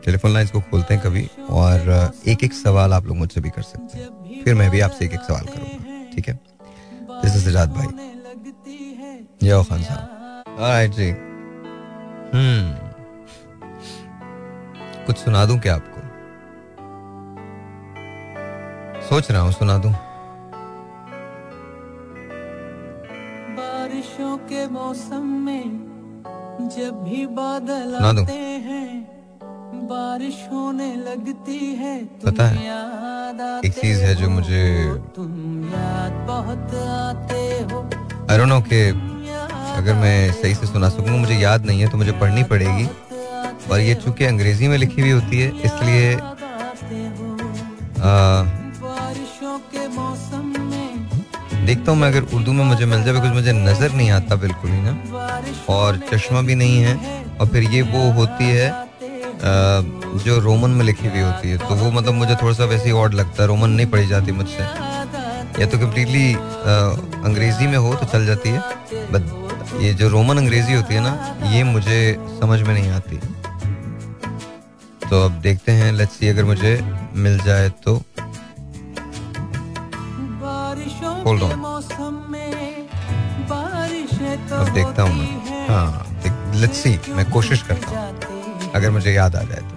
[0.06, 3.62] टेलीफोन लाइंस को खोलते हैं कभी और एक एक सवाल आप लोग मुझसे भी कर
[3.62, 6.40] सकते हैं। फिर मैं भी आपसे एक एक सवाल करूँगा। ठीक है?
[7.12, 7.88] दिस इज़ सजाद भाई।
[9.48, 11.29] यो खान साहब। ऑलराइट जी।
[12.34, 12.88] हम्म।
[15.06, 15.98] कुछ सुना दूँ क्या आपको?
[19.10, 19.92] सोच रहा हूँ सुना दूँ।
[23.60, 25.88] बारिशों के मौसम में
[26.78, 28.24] जब भी बादल सुना दूँ?
[28.24, 28.34] आते
[28.68, 28.88] हैं
[29.90, 32.58] बारिश होने लगती है पता है,
[33.66, 34.64] एक चीज़ है जो मुझे
[35.16, 35.32] तुम
[35.74, 37.82] याद बहुत आते हो।
[38.32, 38.82] आई डोंट नो कि
[39.80, 42.88] अगर मैं सही से सुना सकूँ, मुझे याद नहीं है तो मुझे पढ़नी पड़ेगी।
[43.72, 46.16] और ये चूँकि अंग्रेज़ी में लिखी हुई होती है, इसलिए
[51.66, 54.72] देखता हूँ मैं अगर उर्दू में मुझे मिल जाए बिकॉज़ मुझे नज़र नहीं आता बिल्कुल
[54.72, 54.94] ही ना।
[55.70, 56.96] और चश्मा भी नहीं है,
[57.40, 58.70] और फिर ये वो होती है
[60.20, 62.92] जो रोमन में लिखी हुई होती है। तो वो मतलब मुझे थोड़ा सा वैसे ही
[62.94, 64.64] ऑड लगता है, रोमन नहीं पढ़ी जाती मुझसे।
[65.62, 66.34] या तो कम्प्लीटली
[67.26, 68.60] अंग्रेज़ी में हो तो चल जाती है
[69.12, 69.38] बट
[69.82, 71.14] ये जो रोमन अंग्रेज़ी होती है ना
[71.52, 72.00] ये मुझे
[72.40, 73.18] समझ में नहीं आती।
[75.10, 76.74] तो अब देखते हैं लेट्स सी अगर मुझे
[77.16, 77.94] मिल जाए तो।
[82.30, 82.88] में
[83.50, 85.92] बारिशें तो अब देखता हूँ मैं। हाँ
[86.56, 87.98] लेट्स सी मैं कोशिश करता हूँ।
[88.72, 89.76] अगर मुझे याद आ जाए तो।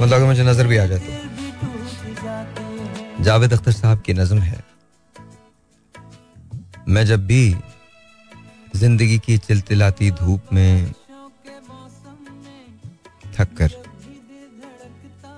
[0.00, 1.06] मतलब अगर मुझे नज़र भी आ जाए तो।
[3.24, 4.60] जावेद अख्तर साहब की नज्म है।
[6.88, 7.54] मैं जब भी
[8.76, 10.92] ज़िंदगी की चिलचिलाती धूप में
[13.38, 13.70] थक कर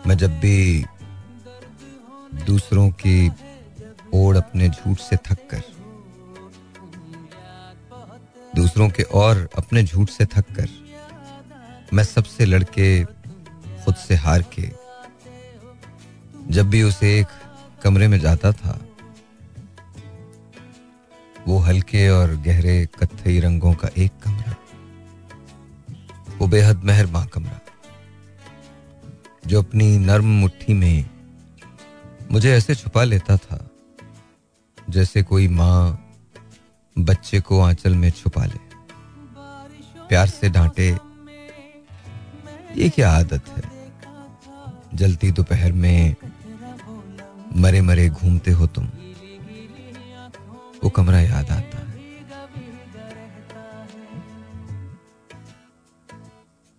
[0.06, 0.84] मैं जब भी
[2.46, 3.30] दूसरों की
[4.14, 5.62] ओर अपने झूठ से थक कर,
[8.56, 10.68] दूसरों के और अपने झूठ से थक कर,
[11.92, 14.70] मैं सबसे लड़के खुद से हार के,
[16.50, 17.26] जब भी उसे एक
[17.82, 18.78] कमरे में जाता था
[21.46, 24.54] वो हल्के और गहरे कत्थई रंगों का एक कमरा
[26.38, 27.60] वो बेहद मेहरबान कमरा
[29.46, 31.04] जो अपनी नर्म मुट्ठी में
[32.30, 33.58] मुझे ऐसे छुपा लेता था,
[34.90, 36.00] जैसे कोई माँ
[36.96, 38.58] बच्चे को आंचल में छुपा ले।
[40.08, 40.88] प्यार से डांटे,
[42.76, 43.62] ये क्या आदत है?
[44.94, 46.14] जलती दोपहर में
[47.56, 48.88] मरे मरे घूमते हो तुम।
[50.84, 51.94] वो कमरा याद आता है।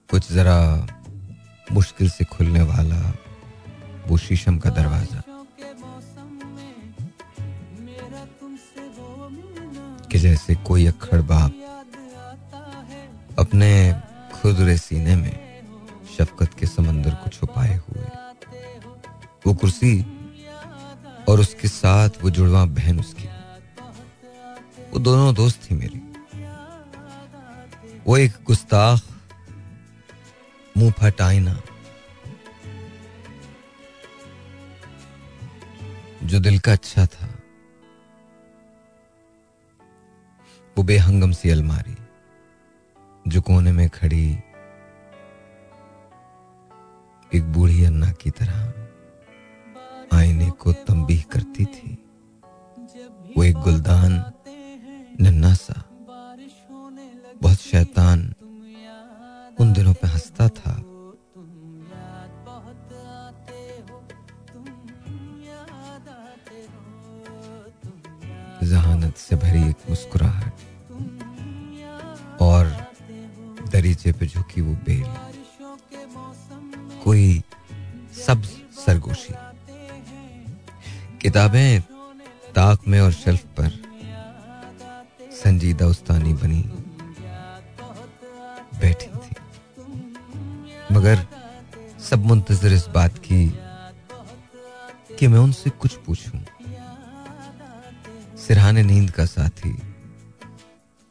[0.09, 0.87] कुछ जरा
[1.71, 3.13] मुश्किल से खुलने वाला
[4.07, 5.21] वो शीशम का दरवाज़ा।
[10.11, 11.51] कि जैसे कोई अखड़ बाप
[13.39, 13.93] अपने
[14.33, 15.61] खुदरे सीने में
[16.17, 18.05] शफकत के समंदर को छुपाए हुए।
[19.47, 20.01] वो कुर्सी
[21.29, 23.29] और उसके साथ वो जुड़वा बहन उसकी।
[24.95, 26.01] वो दोनों दोस्त थी मेरी।
[28.07, 29.01] वो एक गुस्ताख,
[30.77, 31.55] मुँह फट आईना,
[36.23, 37.27] जो दिल का अच्छा था,
[40.77, 41.95] वो बेहंगम सी अलमारी,
[43.27, 44.31] जो कोने में खड़ी,
[47.35, 51.97] एक बूढ़ी अन्ना की तरह आईने को तंबीह करती थी।
[53.37, 54.31] वो एक गुलदान
[55.22, 55.74] नन्ना सा
[57.41, 58.20] बहुत शैतान
[59.59, 60.74] उन दिनों पे हंसता था।
[68.63, 70.53] जहानत से भरी एक मुस्कुराहट
[72.41, 72.63] और
[73.72, 75.09] दरीचे पे झुकी वो बेल।
[77.03, 77.43] कोई
[78.26, 79.34] सब्ज सरगोशी।
[81.18, 81.82] किताबें
[82.55, 83.70] ताक में और शेल्फ पर।
[85.36, 86.61] संजीदा उस्तानी बनी,
[88.79, 89.36] बैठी थी।
[90.91, 91.25] मगर
[92.01, 93.47] सब मुंतजर इस बात की
[95.19, 96.39] कि मैं उनसे कुछ पूछूँ।
[98.38, 99.73] सिरहाने नींद का साथी,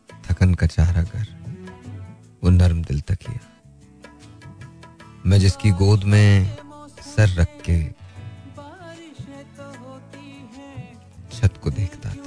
[0.08, 1.26] थकन का चारा कर
[2.44, 3.40] वो नर्म दिल तकिया
[5.26, 6.56] मैं जिसकी गोद में
[7.04, 7.78] सर रख के
[11.32, 12.23] छत को देखता था।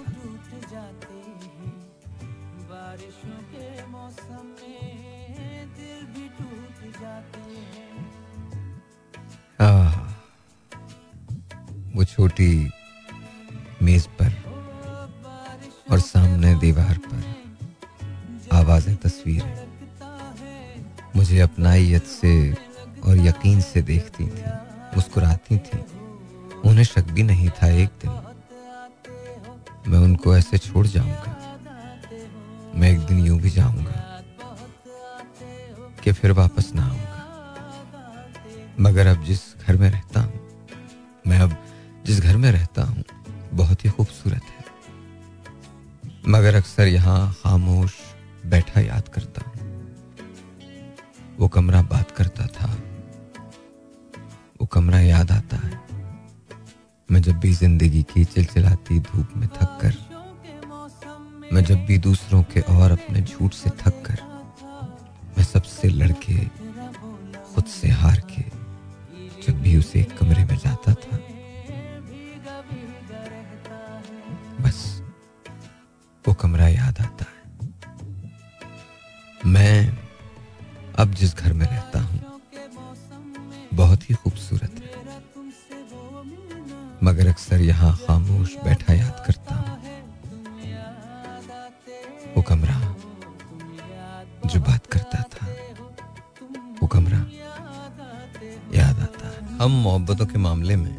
[11.98, 12.70] वो छोटी
[13.82, 14.32] मेज पर
[15.92, 17.22] और सामने दीवार पर
[18.54, 19.44] आवाज़ है तस्वीर
[21.16, 22.34] मुझे अपनाइत से
[23.06, 24.44] और यकीन से देखती थी,
[24.96, 25.80] मुस्कुराती थी।
[26.66, 28.12] उन्हें शक भी नहीं था एक दिन
[29.88, 31.32] मैं उनको ऐसे छोड़ जाऊँगा।
[32.76, 33.98] मैं एक दिन यूँ भी जाऊँगा
[36.04, 37.14] कि फिर वापस ना आऊँगा।
[38.80, 40.07] मगर अब जिस घर में रहता
[46.78, 47.94] अक्सर यहाँ खामोश
[48.46, 49.62] बैठा याद करता हूँ।
[51.40, 52.68] वो कमरा बात करता था।
[54.62, 55.80] वो कमरा याद आता है।
[57.10, 59.96] मैं जब भी ज़िंदगी की चिलचिलाती धूप में थक कर
[61.54, 64.22] मैं जब भी दूसरों के और अपने झूठ से थक कर
[65.38, 66.38] मैं सबसे लड़के,
[67.56, 68.44] खुद से हार के,
[69.48, 70.94] जब भी उसे कमरे में जाता
[100.58, 100.98] मामले में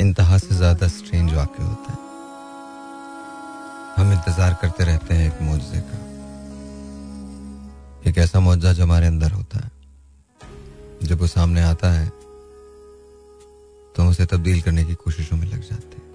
[0.00, 1.98] इंतहा से ज़्यादा स्ट्रेंज वाक्य होता है।
[3.96, 5.98] हम इंतज़ार करते रहते हैं एक मुआवजे का
[8.08, 9.70] एक ऐसा मुआवजा जो हमारे अंदर होता है।
[11.02, 12.08] जब वो सामने आता है
[13.94, 16.08] तो हम उसे तब्दील करने की कोशिशों में लग जाते हैं।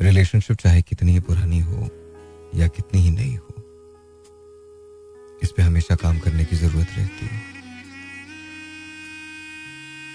[0.00, 1.88] रिलेशनशिप चाहे कितनी ही पुरानी हो
[2.54, 3.54] या कितनी ही नई हो,
[5.42, 7.53] इस पे हमेशा काम करने की ज़रूरत रहती है।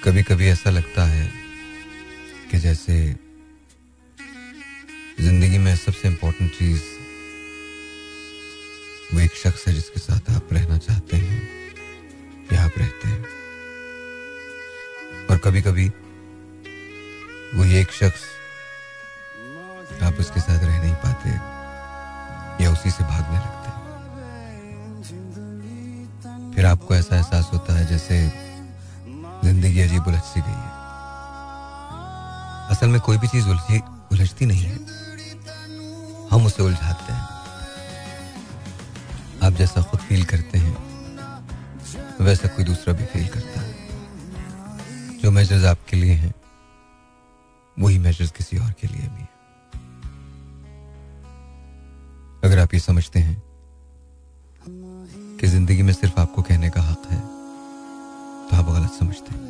[0.03, 1.25] कभी कभी ऐसा लगता है
[2.51, 2.93] कि जैसे
[5.19, 6.81] ज़िंदगी में सबसे इंपॉर्टेंट चीज़
[9.13, 11.41] वो एक शख्स है जिसके साथ आप रहना चाहते हैं,
[12.53, 13.25] या आप रहते हैं।
[15.29, 15.87] और कभी कभी
[17.55, 18.23] वो एक शख्स
[20.03, 21.29] आप उसके साथ रह नहीं पाते,
[22.63, 23.67] या उसी से भागने लगते
[26.55, 28.48] फिर आपको ऐसा एहसास होता है जैसे
[29.49, 30.77] ज़िंदगी अजीब उलझ सी गई है।
[32.69, 33.79] असल में कोई भी चीज़ उलझी,
[34.11, 34.75] उलझती नहीं है।
[36.31, 37.27] हम उसे उलझाते हैं।
[39.43, 40.75] आप जैसा खुद फील करते हैं,
[42.21, 46.33] वैसा कोई दूसरा भी फील करता है। जो मेजर्स आपके लिए हैं,
[47.77, 49.29] वही मेजर्स किसी और के लिए भी है।
[52.43, 53.41] अगर आप ये समझते हैं
[55.39, 57.38] कि ज़िंदगी में सिर्फ़ आपको कहने का हक है
[58.53, 59.47] आप गलत समझते हैं।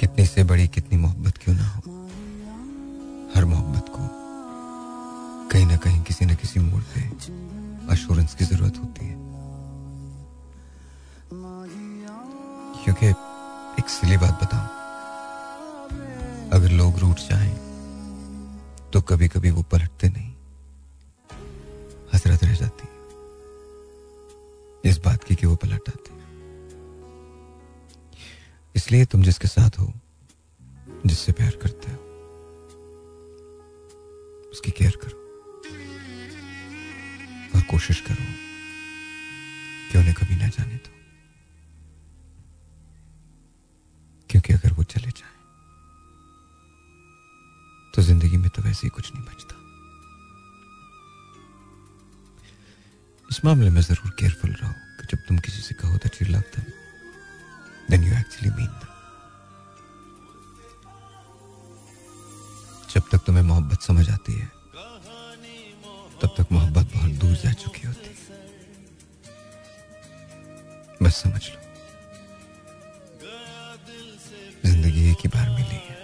[0.00, 1.80] कितनी से बड़ी कितनी मोहब्बत क्यों ना हो?
[3.36, 4.08] हर मोहब्बत को
[5.50, 7.00] कहीं ना कहीं किसी ना किसी मोड़ पे
[7.92, 9.14] अश्योरेंस की ज़रूरत होती है।
[12.84, 13.06] क्योंकि
[13.80, 14.68] एक सिली बात बताऊँ,
[16.52, 17.54] अगर लोग रूठ जाएँ
[18.92, 20.32] तो कभी कभी वो पलटते नहीं
[22.14, 22.88] हसरत रह जाती
[24.86, 26.24] इस बात की कि वो पलट आते हैं।
[28.74, 29.92] इसलिए तुम जिसके साथ हो,
[31.06, 31.98] जिससे प्यार करते हो,
[34.50, 35.24] उसकी केयर करो।
[37.56, 38.26] और कोशिश करो
[39.90, 40.94] कि उन्हें कभी ना जाने दो।
[44.30, 45.34] क्योंकि अगर वो चले जाए
[47.94, 49.65] तो ज़िंदगी में तो वैसे ही कुछ नहीं बचता।
[53.36, 56.44] इस मामले में ज़रूर केयरफुल रहो कि जब तुम किसी से कहो that you love
[56.52, 56.64] them
[57.90, 58.92] then you actually mean them
[62.94, 64.46] जब तक तुम्हें मोहब्बत समझ आती है,
[66.22, 68.16] तब तक मोहब्बत बहुत दूर जा चुकी होती है।
[71.02, 71.60] बस समझ लो।
[74.70, 75.96] ज़िंदगी एक ही बार मिली है।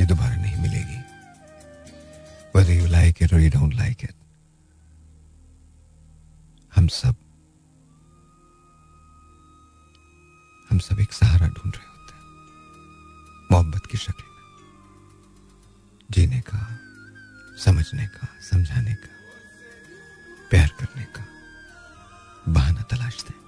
[0.00, 1.00] ये दोबारा नहीं मिलेगी।
[2.56, 4.22] Whether you like it or you don't like it
[6.84, 7.14] हम सब
[10.70, 12.24] हम सब एक सहारा ढूंढ रहे होते हैं
[13.52, 14.42] मोहब्बत की शक्ल में।
[16.10, 16.60] जीने का
[17.64, 19.08] समझने का समझाने का
[20.50, 21.24] प्यार करने का
[22.48, 23.42] बहाना तलाशते हैं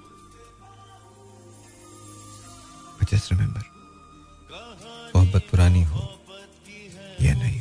[3.12, 3.64] just remember,
[5.16, 6.01] मोहब्बत पुरानी हो
[7.20, 7.55] या नहीं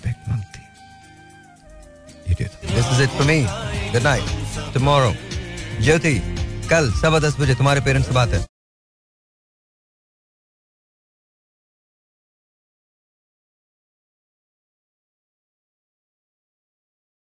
[0.00, 0.60] रिस्पेक्ट मांगती
[2.66, 3.40] this is it for me
[3.92, 5.12] good night tomorrow
[5.82, 6.14] Jyoti
[6.70, 8.49] कल सवा दस बजे तुम्हारे पेरेंट्स से बात है।